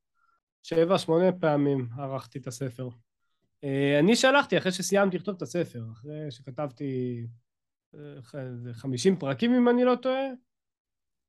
שבע, 0.62 0.98
שמונה 0.98 1.32
פעמים 1.32 1.88
ערכתי 1.98 2.38
את 2.38 2.46
הספר. 2.46 2.88
אה, 3.64 3.98
אני 3.98 4.16
שלחתי 4.16 4.58
אחרי 4.58 4.72
שסיימתי 4.72 5.16
לכתוב 5.16 5.36
את 5.36 5.42
הספר, 5.42 5.84
אחרי 5.92 6.30
שכתבתי 6.30 7.26
אה, 7.94 8.22
ח- 8.22 8.54
זה 8.54 8.74
חמישים 8.74 9.16
פרקים 9.18 9.54
אם 9.54 9.68
אני 9.68 9.84
לא 9.84 9.94
טועה, 10.02 10.24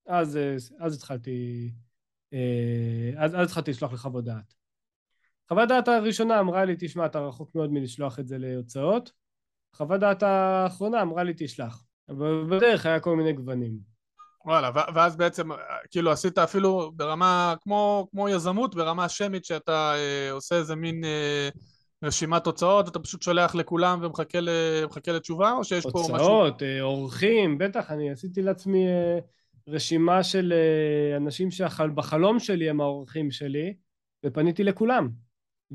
אז, 0.08 0.38
אה, 0.38 0.56
אז 0.80 0.95
התחלתי, 0.95 1.71
אה, 2.34 3.12
אז, 3.17 3.36
אז 3.36 3.47
התחלתי 3.47 3.71
לשלוח 3.71 3.93
לחוות 3.93 4.25
דעת. 4.25 4.54
חוות 5.47 5.69
דעת 5.69 5.88
הראשונה 5.88 6.39
אמרה 6.39 6.65
לי, 6.65 6.75
תשמע, 6.80 7.06
אתה 7.06 7.19
רחוק 7.19 7.56
מאוד 7.56 7.71
מלשלוח 7.71 8.19
את 8.19 8.28
זה 8.28 8.38
להוצאות. 8.38 9.24
חוות 9.77 9.99
דעת 9.99 10.23
האחרונה 10.23 11.01
אמרה 11.01 11.23
לי, 11.23 11.33
תשלח. 11.38 11.83
אבל 12.09 12.45
בדרך 12.49 12.85
היה 12.85 12.99
כל 12.99 13.15
מיני 13.15 13.33
גוונים. 13.33 13.95
וואלה, 14.45 14.69
ואז 14.95 15.15
בעצם, 15.15 15.49
כאילו 15.91 16.11
עשית 16.11 16.38
אפילו 16.38 16.91
ברמה, 16.95 17.55
כמו, 17.61 18.07
כמו 18.11 18.29
יזמות, 18.29 18.75
ברמה 18.75 19.09
שמית, 19.09 19.45
שאתה 19.45 19.93
אה, 19.95 20.31
עושה 20.31 20.55
איזה 20.55 20.75
מין 20.75 21.03
אה, 21.03 21.49
רשימת 22.03 22.43
תוצאות, 22.43 22.88
אתה 22.88 22.99
פשוט 22.99 23.21
שולח 23.21 23.55
לכולם 23.55 23.99
ומחכה 24.03 24.39
ל, 24.39 24.49
לתשובה, 25.07 25.51
או 25.51 25.63
שיש 25.63 25.83
פה 25.83 25.99
משהו... 25.99 26.11
הוצאות, 26.11 26.63
אה, 26.63 26.81
אורחים, 26.81 27.57
בטח, 27.57 27.91
אני 27.91 28.11
עשיתי 28.11 28.41
לעצמי 28.41 28.88
אה, 28.88 29.19
רשימה 29.67 30.23
של 30.23 30.53
אה, 30.53 31.17
אנשים 31.17 31.51
שבחלום 31.51 32.39
שלי 32.39 32.69
הם 32.69 32.81
האורחים 32.81 33.31
שלי, 33.31 33.73
ופניתי 34.25 34.63
לכולם. 34.63 35.09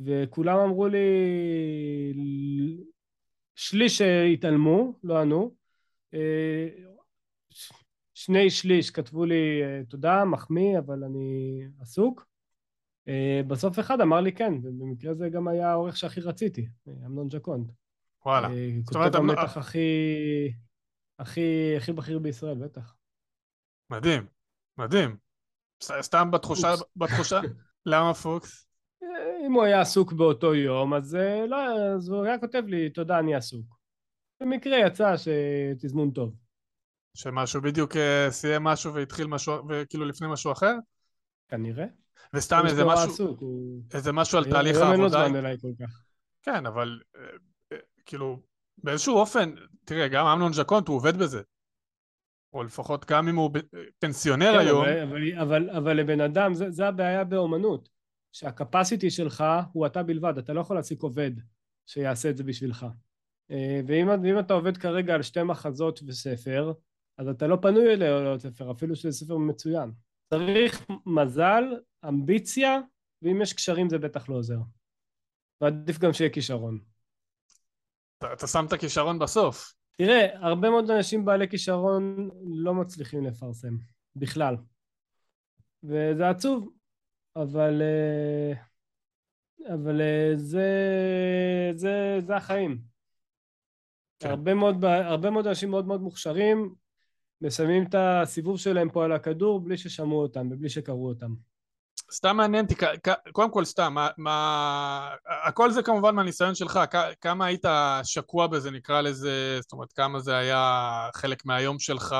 וכולם 0.05 0.59
אמרו 0.59 0.89
לי, 0.89 1.07
שליש 3.61 4.01
אה, 4.01 4.25
התעלמו, 4.25 4.99
לא 5.05 5.19
ענו. 5.19 5.55
אה, 6.15 6.69
שני 8.15 8.51
שליש 8.51 8.91
כתבו 8.91 9.25
לי 9.25 9.63
אה, 9.63 9.85
תודה, 9.89 10.25
מחמיא, 10.25 10.79
אבל 10.79 11.05
אני 11.05 11.61
עסוק. 11.81 12.31
בסוף 13.47 13.79
אחד 13.79 14.01
אמר 14.01 14.21
לי 14.21 14.33
כן, 14.33 14.55
ובמקרה 14.63 15.15
זה 15.15 15.29
גם 15.29 15.49
היה 15.49 15.71
העורך 15.71 15.97
שהכי 15.97 16.21
רציתי, 16.21 16.69
אמנון 16.89 17.29
ג'קונד. 17.29 17.73
וואלה. 18.27 18.49
זאת 18.85 18.95
אומרת, 18.95 19.13
כותב 19.13 19.25
המתח 19.25 19.57
הכי, 19.57 19.89
הכי, 21.19 21.77
הכי 21.77 21.93
בכיר 21.93 22.19
בישראל, 22.19 22.55
בטח. 22.55 22.95
מדהים, 23.91 24.27
מדהים. 24.79 25.17
סתם 25.83 26.31
בתחושה. 26.31 26.75
בתחושה, 26.97 27.41
למה 27.87 28.15
פוקס? 28.15 28.70
אה, 29.03 29.47
אם 29.47 29.53
הוא 29.53 29.63
היה 29.63 29.81
עסוק 29.81 30.13
באותו 30.13 30.55
יום, 30.55 30.95
אז, 30.95 31.15
אה, 31.15 31.47
לא, 31.47 31.57
אז 31.97 32.09
הוא 32.09 32.25
היה 32.25 32.39
כותב 32.39 32.63
לי, 32.67 32.91
תודה, 32.91 33.19
אני 33.19 33.35
עסוק. 33.35 33.81
במקרה 34.41 34.79
יצא 34.79 35.15
שתזמון 35.17 36.11
טוב. 36.11 36.35
שמשהו 37.15 37.63
בדיוק 37.63 37.97
אה, 37.97 38.27
סיים 38.31 38.65
משהו 38.65 38.95
והתחיל 38.95 39.27
משהו, 39.27 39.55
וכאילו 39.69 40.05
לפני 40.05 40.29
משהו 40.33 40.53
אחר? 40.53 40.75
כנראה. 41.49 41.87
וסתם 42.35 42.63
איזה 42.67 42.83
נורא 42.83 42.95
משהו, 42.95 43.11
עסוק, 43.11 43.41
הוא... 43.41 43.83
איזה 43.95 44.13
משהו 44.13 44.39
על 44.39 44.45
תהליך 44.45 44.77
היום 44.77 44.93
אין 44.93 45.01
לו 45.01 45.07
העבודה. 45.07 45.29
זמן 45.29 45.37
אליי 45.37 45.57
כל 45.61 45.73
כך. 45.81 46.03
כן, 46.43 46.67
אבל 46.67 47.01
כאילו, 48.07 48.41
באיזשהו 48.79 49.17
אופן, 49.17 49.55
תראה, 49.85 50.09
גם 50.09 50.27
אמנון 50.27 50.53
ז'קונט 50.53 50.89
הוא 50.89 50.97
עובד 50.97 51.17
בזה. 51.17 51.43
או 52.53 52.65
לפחות 52.65 53.11
גם 53.11 53.29
אם 53.29 53.37
הוא 53.37 53.51
פנסיונר 53.99 54.53
כן, 54.53 54.59
היום, 54.59 54.85
אבל, 54.85 55.03
אבל, 55.03 55.39
אבל, 55.41 55.71
אבל 55.71 55.97
לבן 55.97 56.21
אדם, 56.21 56.55
זה, 56.55 56.71
זה 56.71 56.89
הבעיה 56.89 57.25
באומנות, 57.25 57.89
שהקפסיטי 58.33 59.11
שלך 59.11 59.45
הוא 59.73 59.87
אתה 59.87 60.03
בלבד, 60.03 60.39
אתה 60.39 60.53
לא 60.53 60.61
יכול 60.61 60.77
להעסיק 60.77 61.03
עובד 61.03 61.31
שיעשה 61.87 62.31
את 62.31 62.37
זה 62.37 62.45
בשבילך. 62.45 62.87
אה, 63.51 63.81
ואם, 63.87 64.09
ואם 64.23 64.39
אתה 64.39 64.55
עובד 64.55 64.77
כרגע 64.77 65.15
על 65.15 65.23
שתי 65.23 65.43
מחזות 65.43 66.01
וספר, 66.07 66.73
אז 67.19 67.29
אתה 67.29 67.47
לא 67.47 67.59
פנוי 67.63 67.97
לעוד 67.97 68.41
ספר, 68.41 68.71
אפילו 68.71 68.97
שזה 68.97 69.13
ספר 69.13 69.37
מצוין. 69.37 69.93
צריך 70.31 70.87
מזל, 71.07 71.65
אמביציה, 72.09 72.79
ואם 73.23 73.43
יש 73.43 73.53
קשרים 73.53 73.89
זה 73.89 73.99
בטח 73.99 74.29
לא 74.29 74.35
עוזר. 74.35 74.59
ועדיף 75.61 75.99
גם 75.99 76.13
שיהיה 76.13 76.31
כישרון. 76.31 76.79
אתה, 78.19 78.33
אתה 78.33 78.47
שם 78.47 78.65
את 78.69 78.73
הכישרון 78.73 79.19
בסוף. 79.19 79.75
תראה, 79.93 80.47
הרבה 80.47 80.71
מאוד 80.71 80.91
אנשים 80.91 81.25
בעלי 81.25 81.49
כישרון 81.49 82.31
לא 82.45 82.75
מצליחים 82.75 83.27
לפרסם, 83.27 83.77
בכלל. 84.17 84.57
וזה 85.83 86.29
עצוב, 86.29 86.69
אבל, 87.37 87.83
אה, 87.83 88.53
אבל 89.75 90.01
אה, 90.01 90.33
זה, 90.37 90.71
זה, 91.75 92.19
זה 92.27 92.37
החיים. 92.37 92.79
כן. 94.19 94.31
הרבה 94.31 94.55
מאוד, 94.55 94.85
הרבה 94.85 95.31
מאוד 95.31 95.47
אנשים 95.47 95.71
מאוד 95.71 95.87
מאוד 95.87 96.01
מוכשרים 96.01 96.75
מסיימים 97.41 97.85
את 97.89 97.95
הסיבוב 97.99 98.59
שלהם 98.59 98.91
פה 98.91 99.05
על 99.05 99.13
הכדור 99.13 99.61
בלי 99.61 99.79
ששמעו 99.79 100.23
אותם 100.23 100.49
ובלי 100.51 100.69
שקראו 100.69 101.09
אותם. 101.09 101.35
סתם 102.13 102.37
מעניין 102.37 102.65
אותי, 102.65 102.75
קודם 103.33 103.51
כל 103.51 103.65
סתם, 103.65 103.95
מה, 103.95 104.09
מה... 104.17 105.11
הכל 105.47 105.71
זה 105.71 105.83
כמובן 105.83 106.15
מהניסיון 106.15 106.55
שלך, 106.55 106.81
כ- 106.91 107.15
כמה 107.21 107.47
היית 107.47 107.65
שקוע 108.03 108.47
בזה, 108.47 108.71
נקרא 108.71 109.01
לזה, 109.01 109.59
זאת 109.61 109.73
אומרת, 109.73 109.93
כמה 109.93 110.21
זה 110.21 110.37
היה 110.37 111.09
חלק 111.15 111.47
מהיום 111.47 111.79
שלך, 111.79 112.17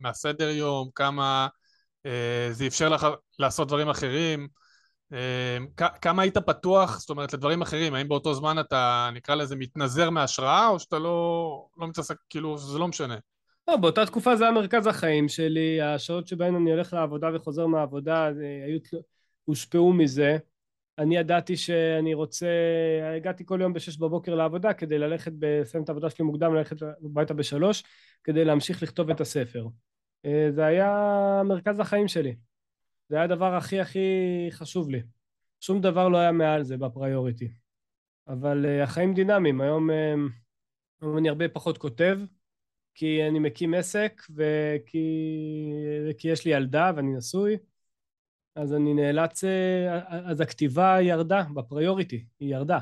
מהסדר 0.00 0.48
יום, 0.48 0.90
כמה 0.94 1.48
זה 2.50 2.66
אפשר 2.66 2.88
לך 2.88 3.06
לעשות 3.38 3.68
דברים 3.68 3.88
אחרים, 3.88 4.48
אה, 5.12 5.58
כמה 6.02 6.22
היית 6.22 6.38
פתוח, 6.38 7.00
זאת 7.00 7.10
אומרת, 7.10 7.32
לדברים 7.32 7.62
אחרים, 7.62 7.94
האם 7.94 8.08
באותו 8.08 8.34
זמן 8.34 8.56
אתה, 8.60 9.10
נקרא 9.14 9.34
לזה, 9.34 9.56
מתנזר 9.56 10.10
מהשראה, 10.10 10.68
או 10.68 10.80
שאתה 10.80 10.98
לא, 10.98 11.66
לא 11.76 11.88
מתעסק, 11.88 12.16
כאילו, 12.30 12.58
זה 12.58 12.78
לא 12.78 12.88
משנה. 12.88 13.16
לא, 13.68 13.76
באותה 13.76 14.06
תקופה 14.06 14.36
זה 14.36 14.44
היה 14.44 14.52
מרכז 14.52 14.86
החיים 14.86 15.28
שלי, 15.28 15.80
השעות 15.82 16.26
שבהן 16.26 16.54
אני 16.54 16.72
הולך 16.72 16.92
לעבודה 16.92 17.28
וחוזר 17.34 17.66
מהעבודה 17.66 18.30
היו, 18.66 18.78
הושפעו 19.44 19.92
מזה. 19.92 20.38
אני 20.98 21.16
ידעתי 21.16 21.56
שאני 21.56 22.14
רוצה, 22.14 22.46
הגעתי 23.16 23.46
כל 23.46 23.58
יום 23.62 23.72
בשש 23.72 23.96
בבוקר 23.96 24.34
לעבודה 24.34 24.72
כדי 24.72 24.98
ללכת, 24.98 25.32
לסיים 25.40 25.84
את 25.84 25.88
העבודה 25.88 26.10
שלי 26.10 26.24
מוקדם, 26.24 26.54
ללכת 26.54 26.76
הביתה 27.04 27.34
בשלוש, 27.34 27.82
כדי 28.24 28.44
להמשיך 28.44 28.82
לכתוב 28.82 29.10
את 29.10 29.20
הספר. 29.20 29.66
אה, 30.24 30.48
זה 30.50 30.66
היה 30.66 31.42
מרכז 31.44 31.80
החיים 31.80 32.08
שלי. 32.08 32.36
זה 33.08 33.16
היה 33.16 33.24
הדבר 33.24 33.54
הכי 33.54 33.80
הכי 33.80 33.98
חשוב 34.50 34.90
לי. 34.90 35.02
שום 35.60 35.80
דבר 35.80 36.08
לא 36.08 36.18
היה 36.18 36.32
מעל 36.32 36.62
זה 36.62 36.76
בפריוריטי. 36.76 37.48
אבל 38.28 38.64
uh, 38.64 38.82
החיים 38.84 39.14
דינמיים, 39.14 39.60
היום, 39.60 39.90
uh, 39.90 39.94
היום 41.02 41.18
אני 41.18 41.28
הרבה 41.28 41.48
פחות 41.48 41.78
כותב, 41.78 42.18
כי 42.94 43.28
אני 43.28 43.38
מקים 43.38 43.74
עסק 43.74 44.22
וכי, 44.30 45.08
וכי 46.10 46.28
יש 46.28 46.44
לי 46.44 46.52
ילדה 46.52 46.92
ואני 46.96 47.16
נשוי, 47.16 47.56
אז 48.54 48.74
אני 48.74 48.94
נאלץ, 48.94 49.44
אז 50.10 50.40
הכתיבה 50.40 50.96
ירדה 51.00 51.42
בפריוריטי, 51.54 52.24
היא 52.40 52.54
ירדה. 52.54 52.78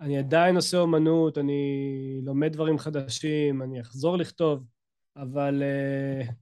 אני 0.00 0.18
עדיין 0.18 0.56
עושה 0.56 0.78
אומנות, 0.78 1.38
אני 1.38 2.20
לומד 2.22 2.52
דברים 2.52 2.78
חדשים, 2.78 3.62
אני 3.62 3.80
אחזור 3.80 4.16
לכתוב, 4.16 4.64
אבל 5.16 5.62
uh, 5.62 6.32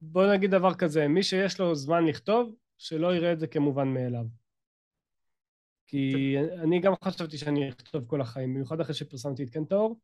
בוא 0.00 0.32
נגיד 0.34 0.50
דבר 0.50 0.74
כזה, 0.74 1.08
מי 1.08 1.22
שיש 1.22 1.60
לו 1.60 1.74
זמן 1.74 2.06
לכתוב, 2.06 2.54
שלא 2.78 3.14
יראה 3.16 3.32
את 3.32 3.40
זה 3.40 3.46
כמובן 3.46 3.88
מאליו. 3.88 4.24
כי 5.86 6.34
אני 6.62 6.80
גם 6.80 6.92
חשבתי 7.04 7.38
שאני 7.38 7.68
אכתוב 7.68 8.04
כל 8.06 8.20
החיים, 8.20 8.54
במיוחד 8.54 8.80
אחרי 8.80 8.94
שפרסמתי 8.94 9.44
את 9.44 9.50
קנטאור, 9.50 10.00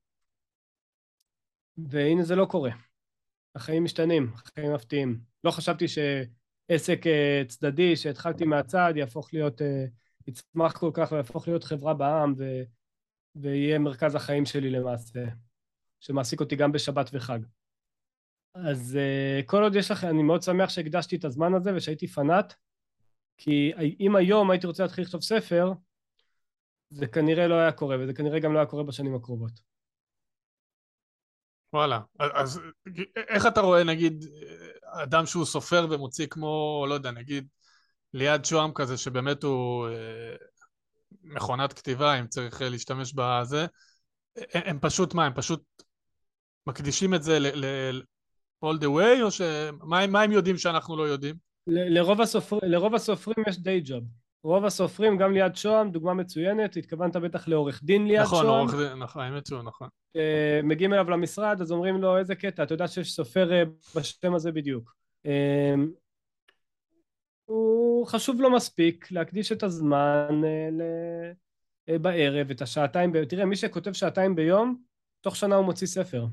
והנה 1.79 2.23
זה 2.23 2.37
לא 2.37 2.45
קורה. 2.45 2.71
החיים 3.55 3.85
משתנים, 3.85 4.33
החיים 4.35 4.75
מפתיעים. 4.75 5.21
לא 5.45 5.51
חשבתי 5.51 5.85
שעסק 5.89 7.07
אה, 7.07 7.43
צדדי 7.49 7.97
שהתחלתי 7.97 8.45
מהצד 8.45 8.93
יהפוך 8.97 9.35
להיות, 9.35 9.63
אה, 9.63 9.85
יצמח 10.27 10.79
כל 10.79 10.91
כך 10.95 11.13
ויהפוך 11.13 11.49
להיות 11.49 11.65
חברה 11.65 11.95
בעם 11.95 12.35
ו... 12.39 12.45
ויהיה 13.37 13.79
מרכז 13.79 14.15
החיים 14.15 14.47
שלי 14.47 14.71
למעשה, 14.71 15.25
שמעסיק 16.01 16.41
אותי 16.41 16.57
גם 16.57 16.73
בשבת 16.73 17.11
וחג. 17.13 17.39
אז 18.55 18.99
uh, 18.99 19.47
כל 19.47 19.63
עוד 19.63 19.77
יש 19.77 19.91
לך, 19.91 20.05
אני 20.05 20.23
מאוד 20.23 20.43
שמח 20.43 20.71
שהקדשתי 20.71 21.17
את 21.17 21.25
הזמן 21.25 21.55
הזה 21.55 21.75
ושהייתי 21.75 22.07
פנאט, 22.07 22.55
כי 23.37 23.73
אם 24.01 24.17
היום 24.17 24.51
הייתי 24.51 24.67
רוצה 24.67 24.83
להתחיל 24.83 25.05
לכתוב 25.05 25.23
ספר, 25.23 25.73
זה 26.91 27.07
כנראה 27.07 27.49
לא 27.49 27.55
היה 27.55 27.73
קורה, 27.73 27.97
וזה 28.01 28.15
כנראה 28.15 28.41
גם 28.41 28.53
לא 28.53 28.59
היה 28.59 28.67
קורה 28.67 28.83
בשנים 28.83 29.15
הקרובות. 29.15 29.53
וואלה, 31.73 32.01
אז 32.19 32.61
איך 33.17 33.47
אתה 33.47 33.61
רואה 33.61 33.85
נגיד 33.85 34.25
אדם 34.85 35.27
שהוא 35.27 35.45
סופר 35.45 35.87
ומוציא 35.91 36.27
כמו, 36.27 36.85
לא 36.89 36.95
יודע, 36.95 37.11
נגיד 37.11 37.49
ליעד 38.15 38.45
שוהם 38.45 38.73
כזה, 38.75 38.97
שבאמת 38.97 39.43
הוא 39.43 39.89
אה, 39.89 40.35
מכונת 41.23 41.73
כתיבה, 41.73 42.21
אם 42.21 42.27
צריך 42.27 42.63
להשתמש 42.63 43.13
בזה, 43.13 43.67
הם 44.55 44.79
פשוט 44.81 45.15
מה, 45.15 45.27
הם 45.27 45.35
פשוט 45.35 45.63
מקדישים 46.69 47.15
את 47.15 47.23
זה 47.23 47.39
ל- 47.39 47.65
ל- 47.65 48.03
all 48.65 48.79
the 48.79 48.87
way, 48.87 49.23
או 49.23 49.31
שמה 49.31 50.23
הם 50.23 50.33
יודעים 50.33 50.57
שאנחנו 50.59 50.97
לא 50.97 51.03
יודעים? 51.03 51.35
לרוב, 51.67 52.21
הסופר, 52.21 52.59
לרוב 52.63 52.95
הסופרים 52.95 53.45
יש 53.49 53.59
דיי 53.59 53.81
ג'וב. 53.85 54.05
רוב 54.45 54.65
הסופרים, 54.65 55.17
גם 55.17 55.33
ליד 55.33 55.57
שוהם, 55.57 55.91
דוגמה 55.91 56.15
מצוינת, 56.15 56.77
התכוונת 56.77 57.17
בטח 57.17 57.49
לעורך 57.49 57.85
דין 57.85 58.07
ליד 58.07 58.21
נכון, 58.21 58.45
שוהם. 58.45 58.65
נכון, 58.65 58.79
עורך 58.79 58.91
דין, 58.91 58.99
נכון, 58.99 59.23
האמת 59.23 59.47
שהוא 59.47 59.63
נכון. 59.63 59.89
אה, 60.17 60.61
מגיעים 60.63 60.93
אליו 60.93 61.11
למשרד, 61.11 61.61
אז 61.61 61.73
אומרים 61.73 62.03
לו, 62.03 62.19
איזה 62.19 62.35
קטע, 62.35 62.63
אתה 62.63 62.75
יודע 62.75 62.89
שיש 62.89 63.13
סופר 63.13 63.53
אה, 63.53 63.63
בשם 63.97 64.35
הזה 64.35 64.53
בדיוק. 64.53 64.95
אה, 65.27 65.75
הוא 67.45 68.07
חשוב 68.07 68.41
לו 68.41 68.51
מספיק 68.51 69.11
להקדיש 69.11 69.53
את 69.53 69.63
הזמן 69.63 70.41
ל... 70.73 70.83
בערב, 71.99 72.51
את 72.51 72.63
השעתיים, 72.63 73.25
תראה, 73.25 73.45
מי 73.45 73.57
שכותב 73.57 73.93
שעתיים 73.93 74.35
ביום, 74.35 74.83
תוך 75.21 75.37
שנה 75.37 75.55
הוא 75.57 75.65
מוציא 75.65 75.87
ספר. 75.87 76.27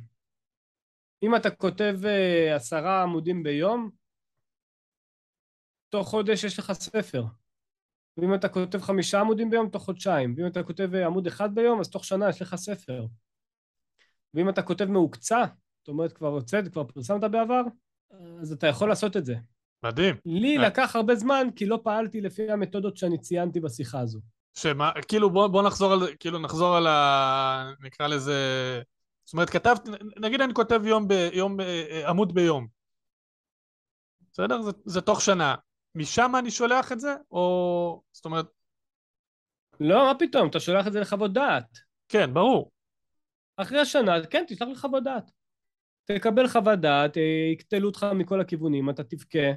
אם 1.24 1.36
אתה 1.36 1.50
כותב 1.50 2.00
uh, 2.04 2.56
עשרה 2.56 3.04
עמודים 3.04 3.44
ביום, 3.44 3.90
תוך 5.90 6.08
חודש 6.08 6.44
יש 6.44 6.60
לך 6.60 6.72
ספר. 6.72 7.24
ואם 8.18 8.34
אתה 8.36 8.50
כותב 8.50 8.82
חמישה 8.82 9.20
עמודים 9.20 9.50
ביום, 9.50 9.70
תוך 9.70 9.84
חודשיים. 9.84 10.34
ואם 10.38 10.48
אתה 10.48 10.64
כותב 10.64 10.90
uh, 10.94 11.06
עמוד 11.06 11.28
אחד 11.28 11.56
ביום, 11.56 11.80
אז 11.80 11.90
תוך 11.90 12.06
שנה 12.06 12.30
יש 12.30 12.42
לך 12.42 12.56
ספר. 12.56 13.06
ואם 14.34 14.50
אתה 14.50 14.62
כותב 14.62 14.86
מהוקצע, 14.86 15.46
זאת 15.78 15.88
אומרת 15.88 16.14
כבר 16.14 16.28
הוצאת, 16.28 16.68
כבר 16.68 16.84
פרסמת 16.84 17.32
בעבר, 17.32 17.62
אז 18.42 18.52
אתה 18.52 18.68
יכול 18.68 18.90
לעשות 18.90 19.18
את 19.18 19.26
זה. 19.26 19.36
מדהים. 19.84 20.16
לי 20.26 20.58
לקח 20.58 20.96
הרבה 20.96 21.16
זמן, 21.16 21.48
כי 21.56 21.66
לא 21.66 21.80
פעלתי 21.84 22.22
לפי 22.22 22.52
המתודות 22.52 22.98
שאני 22.98 23.18
ציינתי 23.18 23.60
בשיחה 23.60 24.00
הזו. 24.00 24.20
שמה, 24.58 24.92
כאילו 25.08 25.30
בוא, 25.30 25.48
בוא 25.48 25.64
נחזור 25.64 25.94
על, 25.94 26.00
כאילו 26.20 26.40
נחזור 26.40 26.76
על 26.76 26.88
ה... 26.88 27.72
נקרא 27.82 28.08
לזה 28.08 28.34
זאת 29.26 29.34
אומרת, 29.34 29.50
כתבת, 29.50 29.82
נגיד 30.18 30.42
אני 30.42 30.54
כותב 30.54 30.82
יום, 30.86 31.08
ב, 31.08 31.12
יום 31.34 31.60
אה, 31.60 32.10
עמוד 32.10 32.34
ביום, 32.34 32.68
בסדר? 34.32 34.62
זה, 34.62 34.72
זה 34.86 35.02
תוך 35.02 35.22
שנה. 35.22 35.56
משם 35.96 36.32
אני 36.40 36.52
שולח 36.52 36.92
את 36.92 37.00
זה, 37.00 37.16
או... 37.32 38.02
זאת 38.12 38.26
אומרת... 38.26 38.46
לא, 39.80 40.06
מה 40.06 40.20
פתאום, 40.20 40.50
אתה 40.50 40.60
שולח 40.60 40.88
את 40.88 40.94
זה 40.94 41.00
לחוות 41.00 41.34
דעת. 41.34 41.78
כן, 42.08 42.34
ברור. 42.34 42.72
אחרי 43.58 43.80
השנה, 43.80 44.26
כן, 44.30 44.44
תשלח 44.48 44.68
לי 44.68 44.76
חוות 44.76 45.04
דעת. 45.04 45.32
תקבל 46.06 46.48
חוות 46.48 46.80
דעת, 46.80 47.18
אה, 47.18 47.52
יקטלו 47.54 47.88
אותך 47.88 48.06
מכל 48.16 48.42
הכיוונים, 48.42 48.90
אתה 48.90 49.04
תבכה, 49.04 49.48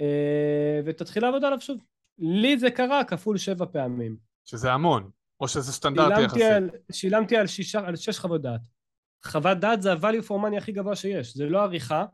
אה, 0.00 0.80
ותתחיל 0.84 1.22
לעבוד 1.22 1.44
עליו 1.44 1.60
שוב. 1.60 1.80
לי 2.18 2.58
זה 2.58 2.70
קרה 2.70 3.04
כפול 3.04 3.38
שבע 3.38 3.66
פעמים. 3.72 4.16
שזה 4.44 4.72
המון, 4.72 5.10
או 5.40 5.48
שזה 5.48 5.72
סטנדרטי 5.72 6.22
יחסית. 6.22 6.42
שילמתי 6.92 7.36
על, 7.36 7.46
שישה, 7.46 7.80
על 7.86 7.96
שש 7.96 8.18
חוות 8.18 8.42
דעת. 8.42 8.60
חוות 9.24 9.58
דעת 9.58 9.82
זה 9.82 9.92
ה-value 9.92 10.26
for 10.28 10.30
money 10.30 10.58
הכי 10.58 10.72
גבוה 10.72 10.96
שיש, 10.96 11.36
זה 11.36 11.46
לא 11.46 11.62
עריכה, 11.62 12.04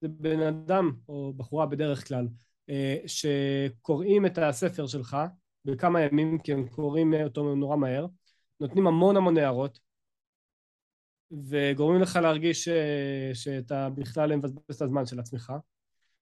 זה 0.00 0.08
בן 0.08 0.40
אדם 0.40 0.92
או 1.08 1.32
בחורה 1.36 1.66
בדרך 1.66 2.08
כלל 2.08 2.28
אה, 2.70 2.96
שקוראים 3.06 4.26
את 4.26 4.38
הספר 4.38 4.86
שלך 4.86 5.16
בכמה 5.64 6.00
ימים 6.00 6.38
כי 6.38 6.52
הם 6.52 6.68
קוראים 6.68 7.14
אותו 7.14 7.54
נורא 7.54 7.76
מהר, 7.76 8.06
נותנים 8.60 8.86
המון 8.86 9.16
המון 9.16 9.36
הערות 9.38 9.78
וגורמים 11.48 12.02
לך 12.02 12.16
להרגיש. 12.16 12.68
אה, 12.68 13.30
שאתה 13.34 13.88
בכלל 13.90 14.36
מבזבז 14.36 14.74
את 14.76 14.82
הזמן 14.82 15.06
של 15.06 15.20
עצמך, 15.20 15.52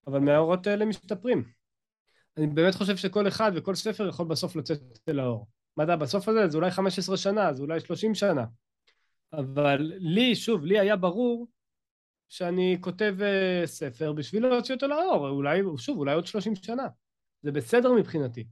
אבל 0.06 0.18
מההערות 0.18 0.66
האלה 0.66 0.84
משתפרים. 0.84 1.44
אני 2.36 2.46
באמת 2.46 2.74
חושב 2.74 2.96
שכל 2.96 3.28
אחד 3.28 3.52
וכל 3.54 3.74
ספר 3.74 4.08
יכול 4.08 4.26
בסוף 4.26 4.56
לצאת 4.56 4.80
אל 5.08 5.20
האור. 5.20 5.46
מה 5.76 5.84
אתה 5.84 5.96
בסוף 5.96 6.28
הזה 6.28 6.48
זה 6.48 6.56
אולי 6.56 6.70
15 6.70 7.16
שנה, 7.16 7.52
זה 7.52 7.62
אולי 7.62 7.80
30 7.80 8.14
שנה. 8.14 8.44
אבל 9.32 9.92
לי, 9.98 10.36
שוב, 10.36 10.64
לי 10.64 10.78
היה 10.78 10.96
ברור 10.96 11.48
שאני 12.28 12.76
כותב 12.80 13.14
uh, 13.18 13.66
ספר 13.66 14.12
בשביל 14.12 14.46
להוציא 14.46 14.74
אותו 14.74 14.86
לאור, 14.86 15.28
אולי, 15.28 15.60
שוב, 15.76 15.98
אולי 15.98 16.14
עוד 16.14 16.26
30 16.26 16.54
שנה. 16.54 16.86
זה 17.42 17.52
בסדר 17.52 17.92
מבחינתי. 17.92 18.46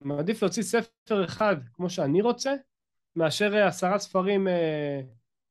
מעדיף 0.00 0.42
להוציא 0.42 0.62
ספר 0.62 1.24
אחד 1.24 1.56
כמו 1.72 1.90
שאני 1.90 2.22
רוצה, 2.22 2.54
מאשר 3.16 3.52
uh, 3.52 3.68
עשרה 3.68 3.98
ספרים 3.98 4.46
uh, 4.46 4.50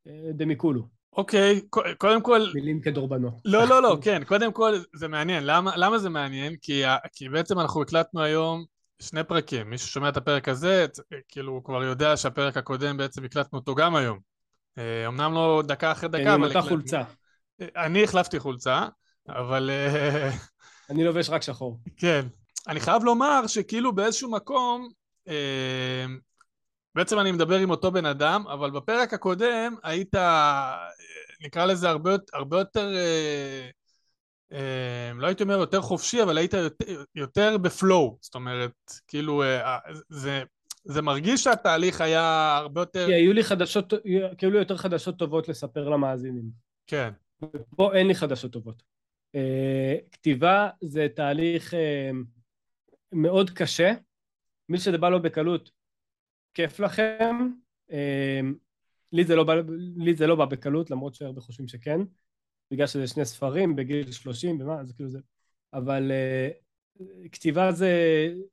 uh, 0.07 0.11
דמיקולו. 0.33 0.99
אוקיי, 1.13 1.61
okay, 1.75 1.95
קודם 1.97 2.21
כל... 2.21 2.41
מילים 2.53 2.81
כדורבנות. 2.81 3.33
לא, 3.45 3.67
לא, 3.67 3.81
לא, 3.81 3.97
כן, 4.03 4.23
קודם 4.23 4.53
כל 4.53 4.73
זה 4.95 5.07
מעניין. 5.07 5.43
למה, 5.45 5.77
למה 5.77 5.97
זה 5.97 6.09
מעניין? 6.09 6.55
כי, 6.61 6.83
כי 7.13 7.29
בעצם 7.29 7.59
אנחנו 7.59 7.81
הקלטנו 7.81 8.21
היום 8.21 8.65
שני 9.01 9.23
פרקים. 9.23 9.69
מי 9.69 9.77
ששומע 9.77 10.09
את 10.09 10.17
הפרק 10.17 10.49
הזה, 10.49 10.85
כאילו 11.27 11.53
הוא 11.53 11.63
כבר 11.63 11.83
יודע 11.83 12.17
שהפרק 12.17 12.57
הקודם 12.57 12.97
בעצם 12.97 13.23
הקלטנו 13.23 13.59
אותו 13.59 13.75
גם 13.75 13.95
היום. 13.95 14.28
אה, 14.79 15.07
אמנם 15.07 15.33
לא 15.33 15.63
דקה 15.65 15.91
אחרי 15.91 16.09
דקה, 16.09 16.21
אבל... 16.21 16.29
עם 16.29 16.43
אותה 16.43 16.61
חולצה. 16.61 17.01
אני 17.61 18.03
החלפתי 18.03 18.39
חולצה, 18.39 18.87
אבל... 19.29 19.69
אה, 19.69 20.29
אני 20.89 21.03
לובש 21.03 21.29
רק 21.29 21.41
שחור. 21.41 21.79
כן. 21.97 22.25
אני 22.67 22.79
חייב 22.79 23.03
לומר 23.03 23.47
שכאילו 23.47 23.95
באיזשהו 23.95 24.31
מקום, 24.31 24.89
אה, 25.27 26.05
בעצם 26.95 27.19
אני 27.19 27.31
מדבר 27.31 27.57
עם 27.57 27.69
אותו 27.69 27.91
בן 27.91 28.05
אדם, 28.05 28.47
אבל 28.47 28.71
בפרק 28.71 29.13
הקודם 29.13 29.75
היית, 29.83 30.15
נקרא 31.41 31.65
לזה 31.65 31.89
הרבה, 31.89 32.11
הרבה 32.33 32.59
יותר, 32.59 32.89
לא 35.15 35.27
הייתי 35.27 35.43
אומר 35.43 35.57
יותר 35.57 35.81
חופשי, 35.81 36.23
אבל 36.23 36.37
היית 36.37 36.53
יותר, 36.53 37.03
יותר 37.15 37.57
בפלואו, 37.57 38.17
זאת 38.21 38.35
אומרת, 38.35 38.71
כאילו, 39.07 39.43
זה... 40.09 40.43
זה 40.83 41.01
מרגיש 41.01 41.43
שהתהליך 41.43 42.01
היה 42.01 42.57
הרבה 42.57 42.81
יותר... 42.81 43.05
כי 43.07 43.13
היו 43.13 43.33
לי 43.33 43.43
חדשות, 43.43 43.93
כאילו 44.37 44.57
יותר 44.57 44.77
חדשות 44.77 45.17
טובות 45.17 45.49
לספר 45.49 45.89
למאזינים. 45.89 46.49
כן. 46.87 47.09
פה 47.75 47.93
אין 47.93 48.07
לי 48.07 48.15
חדשות 48.15 48.51
טובות. 48.51 48.83
Uh, 49.35 50.09
כתיבה 50.11 50.69
זה 50.81 51.07
תהליך 51.15 51.73
uh, 51.73 51.77
מאוד 53.11 53.49
קשה. 53.49 53.93
מי 54.69 54.77
שזה 54.77 54.97
בא 54.97 55.09
לו 55.09 55.21
בקלות, 55.21 55.71
כיף 56.53 56.79
לכם. 56.79 57.35
Uh, 57.91 57.93
לי 59.11 59.23
זה, 59.23 59.35
לא 59.35 59.43
בא, 59.43 59.53
לי 59.97 60.15
זה 60.15 60.27
לא 60.27 60.35
בא 60.35 60.45
בקלות, 60.45 60.91
למרות 60.91 61.15
שהרבה 61.15 61.41
חושבים 61.41 61.67
שכן, 61.67 61.99
בגלל 62.71 62.87
שזה 62.87 63.07
שני 63.07 63.25
ספרים 63.25 63.75
בגיל 63.75 64.11
30 64.11 64.61
ומה, 64.61 64.85
זה 64.85 64.93
כאילו 64.93 65.09
זה... 65.09 65.19
אבל 65.73 66.11
uh, 66.11 66.68
כתיבה 67.31 67.71
זה, 67.71 67.93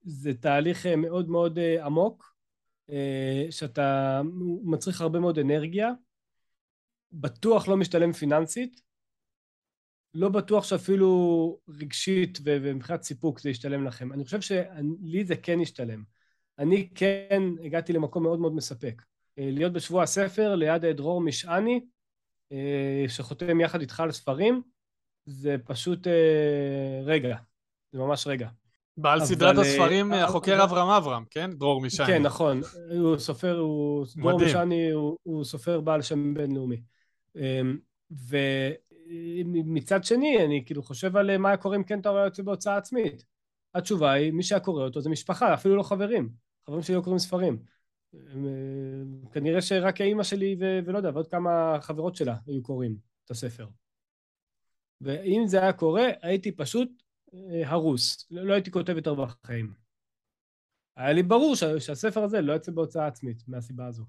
זה 0.03 0.35
תהליך 0.35 0.87
מאוד 0.87 1.29
מאוד 1.29 1.59
uh, 1.59 1.85
עמוק, 1.85 2.35
uh, 2.91 2.93
שאתה 3.51 4.21
מצריך 4.63 5.01
הרבה 5.01 5.21
מאוד 5.21 5.39
אנרגיה, 5.39 5.93
בטוח 7.13 7.69
לא 7.69 7.77
משתלם 7.77 8.13
פיננסית, 8.13 8.81
לא 10.15 10.29
בטוח 10.29 10.65
שאפילו 10.65 11.61
רגשית 11.69 12.39
ומבחינת 12.45 13.03
סיפוק 13.03 13.41
זה 13.41 13.51
ישתלם 13.51 13.87
לכם. 13.87 14.13
אני 14.13 14.25
חושב 14.25 14.41
שלי 14.41 15.25
זה 15.25 15.37
כן 15.37 15.61
ישתלם. 15.61 16.03
אני 16.59 16.89
כן 16.95 17.43
הגעתי 17.65 17.93
למקום 17.93 18.23
מאוד 18.23 18.41
מאוד 18.41 18.55
מספק. 18.55 19.03
אה, 19.39 19.51
להיות 19.51 19.73
בשבוע 19.73 20.03
הספר 20.03 20.55
ליד 20.55 20.85
דרור 20.85 21.21
משעני, 21.21 21.81
אה, 22.53 23.05
שחותם 23.09 23.61
יחד 23.61 23.81
איתך 23.81 24.01
על 24.01 24.13
ספרים, 24.13 24.63
זה 25.27 25.57
פשוט 25.65 26.07
אה, 26.07 27.01
רגע, 27.05 27.37
זה 27.97 28.03
ממש 28.03 28.27
רגע. 28.27 28.49
בעל 28.97 29.25
סדרת 29.25 29.59
הספרים 29.59 30.13
החוקר 30.13 30.65
אברהם 30.65 30.89
אברהם, 30.89 31.25
כן? 31.31 31.51
דרור 31.53 31.81
משעני. 31.81 32.13
כן, 32.13 32.23
נכון. 32.23 32.61
הוא 32.99 33.19
סופר, 33.19 33.59
הוא... 33.59 34.07
דרור 34.17 34.41
משעני 34.41 34.91
הוא, 34.91 35.17
הוא 35.23 35.45
סופר 35.45 35.81
בעל 35.81 36.03
שם 36.03 36.35
בינלאומי. 36.35 36.81
ומצד 39.55 40.05
שני, 40.05 40.45
אני 40.45 40.63
כאילו 40.67 40.83
חושב 40.83 41.17
על 41.17 41.37
מה 41.37 41.57
קורה 41.57 41.77
אם 41.77 41.83
כן 41.83 42.01
אתה 42.01 42.09
רואה 42.09 42.25
יוצא 42.25 42.43
בהוצאה 42.43 42.77
עצמית. 42.77 43.25
התשובה 43.75 44.13
היא, 44.13 44.33
מי 44.33 44.43
שהיה 44.43 44.61
קורא 44.61 44.85
אותו 44.85 45.01
זה 45.01 45.11
משפחה, 45.11 45.55
אפילו 45.55 45.77
לא 45.77 45.83
חברים. 45.83 46.29
חברים 46.67 46.83
שלי 46.83 46.97
לא 46.97 47.01
קוראים 47.01 47.19
ספרים. 47.19 47.59
אה, 48.15 48.21
כנראה 49.33 49.63
שרק 49.63 50.01
האימא 50.01 50.23
שלי 50.23 50.57
ו- 50.61 50.79
ולא 50.87 50.99
יודע, 50.99 51.11
ועוד 51.15 51.27
כמה 51.27 51.79
חברות 51.81 52.17
שלה 52.17 52.37
היו 52.47 52.63
קוראים 52.63 52.97
את 53.25 53.31
הספר. 53.31 53.67
ואם 55.01 55.43
זה 55.47 55.63
היה 55.63 55.73
קורה, 55.73 56.09
הייתי 56.23 56.53
פשוט 56.53 56.89
אה, 56.89 57.06
הרוס. 57.65 58.27
לא, 58.31 58.43
לא 58.43 58.53
הייתי 58.55 58.71
כותב 58.71 58.97
יותר 58.97 59.15
בחיים. 59.15 59.73
היה 60.97 61.13
לי 61.13 61.23
ברור 61.23 61.57
שה- 61.57 61.81
שהספר 61.81 62.23
הזה 62.25 62.41
לא 62.41 62.53
יצא 62.53 62.73
בהוצאה 62.73 63.07
עצמית, 63.07 63.49
מהסיבה 63.49 63.87
הזו. 63.87 64.05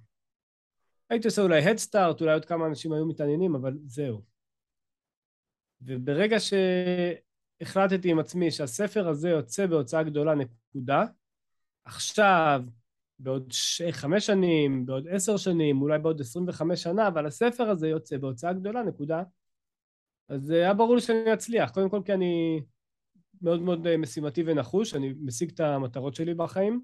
הייתי 1.10 1.28
עושה 1.28 1.42
אולי 1.42 1.64
הדסטארט, 1.64 2.22
אולי 2.22 2.34
עוד 2.34 2.46
כמה 2.46 2.66
אנשים 2.68 2.94
היו 2.94 3.06
מתעניינים, 3.06 3.56
אבל 3.56 3.78
זהו. 3.86 4.22
וברגע 5.82 6.38
שהחלטתי 6.40 8.12
עם 8.12 8.20
עצמי 8.20 8.52
שהספר 8.52 9.08
הזה 9.08 9.30
יוצא 9.30 9.66
בהוצאה 9.66 10.04
גדולה, 10.04 10.36
נקודה, 10.36 11.04
עכשיו 11.86 12.62
בעוד 13.20 13.52
ש... 13.52 13.82
חמש 13.92 14.26
שנים, 14.26 14.86
בעוד 14.86 15.08
עשר 15.08 15.38
שנים, 15.38 15.82
אולי 15.82 16.00
בעוד 16.00 16.22
עשרים 16.22 16.48
וחמש 16.48 16.84
שנה, 16.84 17.08
אבל 17.08 17.26
הספר 17.26 17.70
הזה 17.70 17.88
יוצא 17.88 18.18
בהוצאה 18.18 18.54
גדולה, 18.54 18.84
נקודה. 18.84 19.24
אז 20.30 20.50
היה 20.50 20.74
ברור 20.74 20.96
לי 20.96 21.02
שאני 21.02 21.34
אצליח. 21.34 21.72
קודם 21.72 21.90
כל 21.90 22.02
כי 22.06 22.14
אני 22.14 22.62
מאוד 23.42 23.62
מאוד 23.62 23.88
אה, 23.88 23.98
משימתי 23.98 24.44
ונחוש, 24.46 24.94
אני 24.94 25.14
משיג 25.22 25.52
את 25.52 25.60
המטרות 25.60 26.16
שלי 26.16 26.34
בחיים. 26.34 26.82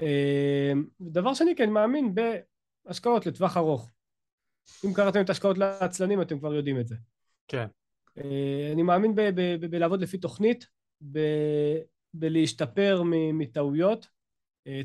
אה, 0.00 0.72
דבר 1.00 1.34
שני, 1.34 1.56
כי 1.56 1.62
אני 1.62 1.72
מאמין 1.72 2.14
בהשקעות 2.14 3.26
לטווח 3.26 3.56
ארוך. 3.56 3.90
אם 4.84 4.94
קראתם 4.94 5.20
את 5.20 5.30
השקעות 5.30 5.58
לעצלנים, 5.58 6.22
אתם 6.22 6.38
כבר 6.38 6.54
יודעים 6.54 6.80
את 6.80 6.88
זה. 6.88 6.96
כן. 7.48 7.66
אה, 8.18 8.70
אני 8.72 8.82
מאמין 8.82 9.14
בלעבוד 9.70 10.00
לפי 10.00 10.18
תוכנית, 10.18 10.66
בלהשתפר 12.14 13.02
מטעויות. 13.32 14.14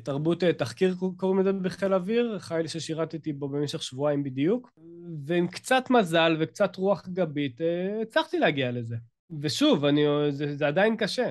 תרבות 0.03 0.43
תחקיר 0.43 0.95
קוראים 1.17 1.39
לזה 1.39 1.53
בחיל 1.53 1.93
אוויר, 1.93 2.39
חיל 2.39 2.67
ששירתתי 2.67 3.33
בו 3.33 3.49
במשך 3.49 3.83
שבועיים 3.83 4.23
בדיוק, 4.23 4.71
ועם 5.25 5.47
קצת 5.47 5.83
מזל 5.89 6.37
וקצת 6.39 6.75
רוח 6.75 7.07
גבית 7.07 7.61
הצלחתי 8.01 8.39
להגיע 8.39 8.71
לזה. 8.71 8.95
ושוב, 9.41 9.85
אני, 9.85 10.05
זה, 10.29 10.55
זה 10.55 10.67
עדיין 10.67 10.97
קשה. 10.97 11.29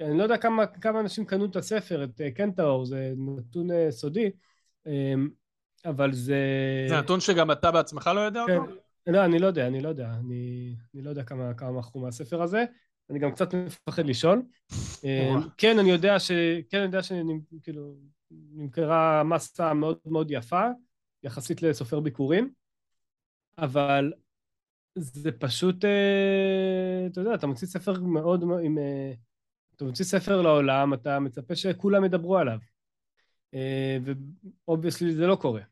אני 0.00 0.18
לא 0.18 0.22
יודע 0.22 0.36
כמה, 0.36 0.66
כמה 0.66 1.00
אנשים 1.00 1.24
קנו 1.24 1.44
את 1.44 1.56
הספר, 1.56 2.04
את 2.04 2.20
קנטאור, 2.34 2.84
זה 2.84 3.12
נתון 3.38 3.68
סודי, 3.90 4.30
אבל 5.84 6.12
זה... 6.12 6.36
זה 6.88 6.96
נתון 6.96 7.20
שגם 7.20 7.50
אתה 7.50 7.70
בעצמך 7.70 8.10
לא 8.14 8.20
יודע 8.20 8.44
כן, 8.46 8.56
אותו? 8.56 8.72
לא, 9.06 9.24
אני 9.24 9.38
לא 9.38 9.46
יודע, 9.46 9.66
אני 9.66 9.80
לא 9.80 9.88
יודע. 9.88 10.10
אני, 10.20 10.74
אני 10.94 11.02
לא 11.02 11.10
יודע 11.10 11.22
כמה, 11.22 11.54
כמה 11.54 11.70
מכרו 11.70 12.00
מהספר 12.00 12.42
הזה. 12.42 12.64
אני 13.10 13.18
גם 13.18 13.32
קצת 13.32 13.54
מפחד 13.54 14.06
לשאול. 14.06 14.42
אה, 15.04 15.34
כן, 15.56 15.78
אני 15.78 15.90
יודע 15.90 16.18
ש... 16.18 16.30
כן, 16.70 16.78
אני 16.78 16.86
יודע 16.86 17.02
שכאילו 17.02 17.94
נמכרה 18.30 19.24
מסה 19.24 19.74
מאוד 19.74 19.98
מאוד 20.06 20.30
יפה, 20.30 20.62
יחסית 21.22 21.62
לסופר 21.62 22.00
ביקורים, 22.00 22.52
אבל 23.58 24.12
זה 25.00 25.32
פשוט, 25.32 25.84
אה, 25.84 27.06
אתה 27.06 27.20
יודע, 27.20 27.34
אתה 27.34 27.46
מוציא 27.46 27.68
ספר 27.68 28.00
מאוד, 28.00 28.42
עם... 28.42 28.78
אה, 28.78 29.12
אתה 29.76 29.84
מוציא 29.84 30.04
ספר 30.04 30.42
לעולם, 30.42 30.94
אתה 30.94 31.18
מצפה 31.18 31.56
שכולם 31.56 32.04
ידברו 32.04 32.38
עליו. 32.38 32.58
ו 34.66 34.71
obviously 34.71 35.12
זה 35.12 35.26
לא 35.26 35.36
קורה. 35.36 35.62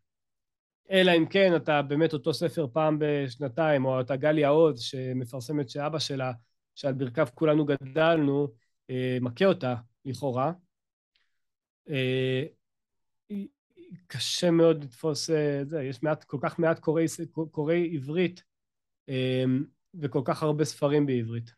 אלא 0.91 1.13
אם 1.17 1.27
כן 1.27 1.57
אתה 1.57 1.83
באמת 1.83 2.13
אותו 2.13 2.35
ספר 2.35 2.67
פעם 2.73 2.97
בשנתיים, 3.01 3.85
או 3.85 4.01
אתה 4.01 4.17
גליה 4.17 4.49
עוז 4.49 4.81
שמפרסמת 4.81 5.69
שאבא 5.71 5.99
שלה 5.99 6.33
שעל 6.75 6.93
ברכיו 6.93 7.29
כולנו 7.35 7.65
גדלנו, 7.65 8.49
אה, 8.91 9.19
מכה 9.21 9.45
אותה, 9.45 9.75
לכאורה. 10.05 10.53
אה, 11.91 12.45
קשה 14.07 14.51
מאוד 14.51 14.85
לתפוס 14.85 15.31
אה, 15.31 15.61
זה, 15.65 15.83
יש 15.83 16.03
מעט, 16.03 16.25
כל 16.25 16.39
כך 16.41 16.59
מעט 16.59 16.79
קוראי, 16.79 17.07
קוראי 17.51 17.95
עברית 17.95 18.43
וכל 20.01 20.23
כך 20.25 20.43
הרבה 20.43 20.65
ספרים 20.65 21.07
בעברית. 21.07 21.51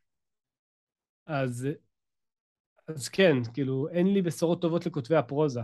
אז, 1.26 1.68
אז 2.88 3.08
כן, 3.08 3.36
כאילו, 3.54 3.88
אין 3.88 4.12
לי 4.12 4.22
בשורות 4.22 4.62
טובות 4.62 4.86
לכותבי 4.86 5.16
הפרוזה. 5.16 5.60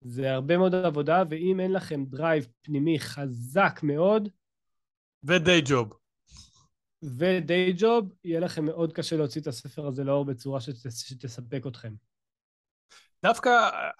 זה 0.00 0.32
הרבה 0.32 0.58
מאוד 0.58 0.74
עבודה, 0.74 1.22
ואם 1.30 1.60
אין 1.60 1.72
לכם 1.72 2.04
drive 2.04 2.46
פנימי 2.62 3.00
חזק 3.00 3.80
מאוד... 3.82 4.28
ו 5.24 5.34
day 5.34 5.62
job. 5.64 5.92
ו 7.02 7.19
day 7.19 7.72
job, 7.76 8.12
יהיה 8.24 8.40
לכם 8.40 8.64
מאוד 8.64 8.92
קשה 8.92 9.16
להוציא 9.16 9.40
את 9.40 9.46
הספר 9.46 9.86
הזה 9.86 10.04
לאור 10.04 10.24
בצורה 10.24 10.60
שתס, 10.60 10.98
שתספק 10.98 11.66
אתכם. 11.66 11.94
דווקא 13.22 13.50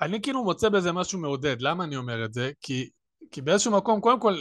אני 0.01 0.23
כאילו 0.23 0.45
מוצא 0.45 0.69
בזה 0.69 0.93
משהו 0.93 1.19
מעודד. 1.19 1.57
למה 1.61 1.85
אני 1.85 1.97
אומר 1.97 2.25
את 2.25 2.35
זה? 2.35 2.53
כי, 2.61 2.91
כי 3.31 3.43
באיזשהו 3.43 3.73
מקום, 3.73 4.01
קודם 4.01 4.21
כל, 4.21 4.35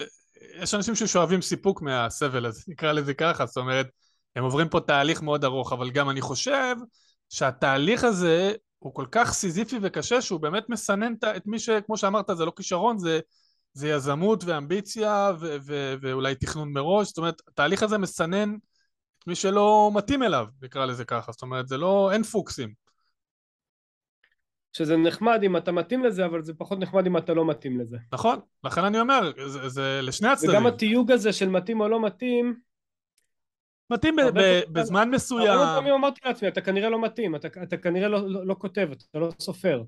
יש 0.55 0.73
אנשים 0.73 0.95
ששואבים 0.95 1.41
סיפוק 1.41 1.81
מהסבל 1.81 2.45
הזה, 2.45 2.63
נקרא 2.67 2.91
לזה 2.91 3.13
ככה, 3.13 3.45
זאת 3.45 3.57
אומרת, 3.57 3.87
הם 4.35 4.43
עוברים 4.43 4.69
פה 4.69 4.79
תהליך 4.79 5.21
מאוד 5.21 5.43
ארוך, 5.45 5.73
אבל 5.73 5.91
גם 5.91 6.09
אני 6.09 6.21
חושב 6.21 6.75
שהתהליך 7.29 8.03
הזה 8.03 8.53
הוא 8.79 8.93
כל 8.93 9.05
כך 9.11 9.33
סיזיפי 9.33 9.79
וקשה, 9.81 10.21
שהוא 10.21 10.39
באמת 10.39 10.69
מסנן 10.69 11.13
את 11.35 11.43
מי 11.45 11.59
ש... 11.59 11.69
כמו 11.69 11.97
שאמרת, 11.97 12.29
זה 12.37 12.45
לא 12.45 12.53
כישרון, 12.55 12.99
זה, 12.99 13.19
זה 13.73 13.89
יזמות 13.89 14.43
ואמביציה 14.43 15.31
ו- 15.39 15.57
ו- 15.65 15.95
ואולי 16.01 16.35
תכנון 16.35 16.73
מראש, 16.73 17.07
זאת 17.07 17.17
אומרת, 17.17 17.41
התהליך 17.47 17.83
הזה 17.83 17.97
מסנן 17.97 18.53
את 19.19 19.27
מי 19.27 19.35
שלא 19.35 19.91
מתאים 19.93 20.23
אליו, 20.23 20.45
נקרא 20.61 20.85
לזה 20.85 21.05
ככה, 21.05 21.31
זאת 21.31 21.41
אומרת, 21.41 21.67
זה 21.67 21.77
לא, 21.77 22.09
אין 22.11 22.23
פוקסים. 22.23 22.82
שזה 24.73 24.97
נחמד 24.97 25.43
אם 25.43 25.57
אתה 25.57 25.71
מתאים 25.71 26.03
לזה, 26.03 26.25
אבל 26.25 26.43
זה 26.43 26.53
פחות 26.53 26.79
נחמד 26.79 27.05
אם 27.05 27.17
אתה 27.17 27.33
לא 27.33 27.49
מתאים 27.49 27.79
לזה. 27.79 27.97
נכון, 28.13 28.39
לכן 28.63 28.83
אני 28.83 28.99
אומר, 28.99 29.31
זה, 29.47 29.69
זה 29.69 29.99
לשני 30.03 30.27
הצדדים. 30.27 30.49
וגם 30.49 30.67
התיוג 30.67 31.11
הזה 31.11 31.33
של 31.33 31.49
מתאים 31.49 31.81
או 31.81 31.87
לא 31.87 32.05
מתאים, 32.05 32.59
מתאים 33.89 34.15
ב- 34.15 34.39
ב- 34.39 34.61
בזמן 34.71 35.09
מסוים. 35.09 35.51
הרבה 35.51 35.75
פעמים 35.75 35.93
אמרתי 35.93 36.21
לעצמי, 36.25 36.47
אתה 36.47 36.61
כנראה 36.61 36.89
לא 36.89 37.01
מתאים, 37.01 37.35
אתה, 37.35 37.47
אתה 37.63 37.77
כנראה 37.77 38.07
לא, 38.07 38.29
לא, 38.29 38.45
לא 38.45 38.55
כותב, 38.59 38.89
אתה 39.09 39.19
לא 39.19 39.31
סופר. 39.39 39.83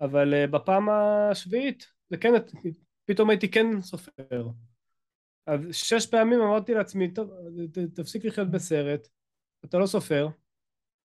אבל 0.00 0.34
uh, 0.34 0.50
בפעם 0.50 0.88
השביעית, 0.90 1.86
זה 2.10 2.16
כן 2.16 2.32
פתאום 3.04 3.30
הייתי 3.30 3.50
כן 3.50 3.82
סופר. 3.82 4.48
אז 5.46 5.60
שש 5.72 6.06
פעמים 6.06 6.40
אמרתי 6.40 6.74
לעצמי, 6.74 7.14
טוב, 7.14 7.30
תפסיק 7.94 8.24
לחיות 8.24 8.50
בסרט, 8.50 9.08
אתה 9.64 9.78
לא 9.78 9.86
סופר. 9.86 10.28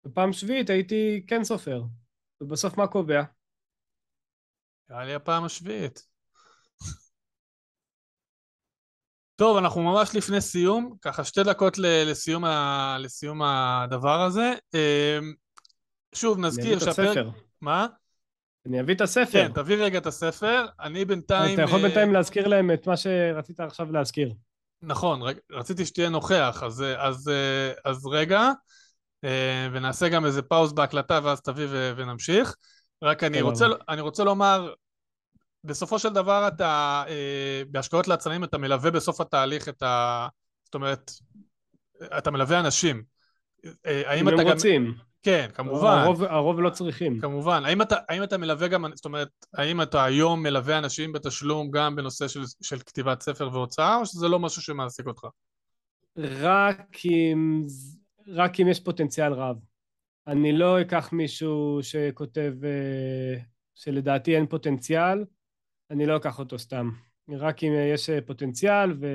בפעם 0.05 0.33
שביעית 0.33 0.69
הייתי 0.69 1.23
כן 1.27 1.43
סופר. 1.43 1.83
ובסוף 2.41 2.77
מה 2.77 2.87
קובע? 2.87 3.23
נראה 4.89 5.05
לי 5.05 5.13
הפעם 5.13 5.43
השביעית. 5.43 6.03
טוב, 9.35 9.57
אנחנו 9.57 9.83
ממש 9.83 10.15
לפני 10.15 10.41
סיום, 10.41 10.95
ככה 11.01 11.23
שתי 11.23 11.43
דקות 11.43 11.77
לסיום, 11.77 12.45
ה... 12.45 12.97
לסיום 12.99 13.41
הדבר 13.41 14.21
הזה. 14.21 14.53
אמ, 14.73 15.33
שוב, 16.15 16.39
נזכיר 16.39 16.79
שהפרק... 16.79 17.17
מה? 17.61 17.87
אני 18.65 18.81
אביא 18.81 18.95
את 18.95 19.01
הספר. 19.01 19.31
כן, 19.31 19.51
תביא 19.53 19.75
רגע 19.75 19.97
את 19.97 20.05
הספר. 20.05 20.65
אני 20.79 21.05
בינתיים... 21.05 21.53
אתה 21.53 21.61
יכול 21.61 21.79
אה, 21.79 21.83
בינתיים 21.83 22.13
להזכיר 22.13 22.47
להם 22.47 22.71
את 22.71 22.87
מה 22.87 22.97
שרצית 22.97 23.59
עכשיו 23.59 23.91
להזכיר. 23.91 24.33
נכון, 24.81 25.21
רציתי 25.51 25.85
שתהיה 25.85 26.09
נוכח, 26.09 26.63
אז, 26.65 26.81
אה, 26.81 27.07
אז, 27.07 27.29
אה, 27.29 27.71
אז 27.85 28.05
רגע, 28.05 28.49
ונעשה 29.71 30.09
גם 30.09 30.25
איזה 30.25 30.41
פאוז 30.41 30.73
בהקלטה 30.73 31.19
ואז 31.23 31.41
תביא 31.41 31.67
ונמשיך. 31.95 32.55
רק 33.03 33.23
אני 33.23 33.41
רוצה, 33.41 33.65
אני 33.89 34.01
רוצה 34.01 34.23
לומר, 34.23 34.73
בסופו 35.63 35.99
של 35.99 36.09
דבר 36.09 36.47
אתה, 36.47 37.03
אה, 37.07 37.61
בהשקעות 37.71 38.07
לעצמאים 38.07 38.43
אתה 38.43 38.57
מלווה 38.57 38.91
בסוף 38.91 39.21
התהליך 39.21 39.69
את 39.69 39.83
ה... 39.83 40.27
זאת 40.65 40.75
אומרת, 40.75 41.11
אתה 42.17 42.31
מלווה 42.31 42.59
אנשים. 42.59 43.03
אה, 43.85 44.01
האם 44.05 44.27
אתה 44.27 44.35
גם... 44.35 44.41
אם 44.41 44.47
הם 44.47 44.53
רוצים. 44.53 44.93
כן, 45.23 45.49
כמובן. 45.53 45.97
הרוב, 45.97 46.23
הרוב 46.23 46.59
לא 46.59 46.69
צריכים. 46.69 47.19
כמובן. 47.19 47.65
האם 47.65 47.81
אתה, 47.81 47.95
האם 48.09 48.23
אתה 48.23 48.37
מלווה 48.37 48.67
גם, 48.67 48.85
זאת 48.95 49.05
אומרת, 49.05 49.29
האם 49.53 49.81
אתה 49.81 50.03
היום 50.03 50.43
מלווה 50.43 50.77
אנשים 50.77 51.11
בתשלום 51.11 51.71
גם 51.71 51.95
בנושא 51.95 52.27
של, 52.27 52.43
של 52.61 52.79
כתיבת 52.79 53.21
ספר 53.21 53.49
והוצאה, 53.53 53.95
או 53.95 54.05
שזה 54.05 54.27
לא 54.27 54.39
משהו 54.39 54.61
שמעסיק 54.61 55.07
אותך? 55.07 55.27
רק 56.17 57.05
אם, 57.05 57.61
רק 58.27 58.59
אם 58.59 58.67
יש 58.67 58.79
פוטנציאל 58.79 59.33
רב. 59.33 59.57
אני 60.27 60.53
לא 60.53 60.81
אקח 60.81 61.13
מישהו 61.13 61.79
שכותב, 61.81 62.53
אה, 62.63 63.41
שלדעתי 63.75 64.35
אין 64.35 64.47
פוטנציאל, 64.47 65.25
אני 65.91 66.05
לא 66.05 66.17
אקח 66.17 66.39
אותו 66.39 66.59
סתם. 66.59 66.89
רק 67.29 67.63
אם 67.63 67.71
יש 67.93 68.09
פוטנציאל 68.25 68.91
ו, 68.99 69.07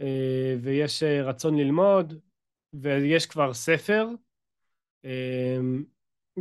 אה, 0.00 0.56
ויש 0.62 1.02
רצון 1.02 1.58
ללמוד, 1.58 2.14
ויש 2.72 3.26
כבר 3.26 3.54
ספר, 3.54 4.08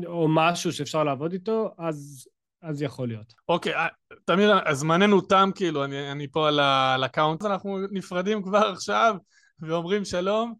או 0.05 0.27
משהו 0.29 0.71
שאפשר 0.71 1.03
לעבוד 1.03 1.33
איתו, 1.33 1.75
אז, 1.77 2.27
אז 2.61 2.81
יכול 2.81 3.07
להיות. 3.07 3.33
אוקיי, 3.49 3.75
אה, 3.75 3.87
תמיר, 4.25 4.73
זמננו 4.73 5.21
תם 5.21 5.49
כאילו, 5.55 5.83
אני, 5.83 6.11
אני 6.11 6.27
פה 6.27 6.47
על 6.47 7.03
ה 7.03 7.09
count, 7.09 7.45
אנחנו 7.45 7.79
נפרדים 7.91 8.43
כבר 8.43 8.71
עכשיו 8.73 9.15
ואומרים 9.59 10.05
שלום, 10.05 10.53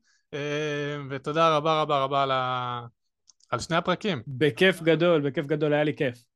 ותודה 1.10 1.58
רבה 1.58 1.82
רבה 1.82 2.04
רבה 2.04 2.24
על, 2.24 2.32
ה, 2.32 2.86
על 3.50 3.60
שני 3.60 3.76
הפרקים. 3.76 4.22
בכיף 4.28 4.82
גדול, 4.82 5.30
בכיף 5.30 5.46
גדול, 5.46 5.74
היה 5.74 5.84
לי 5.84 5.96
כיף. 5.96 6.33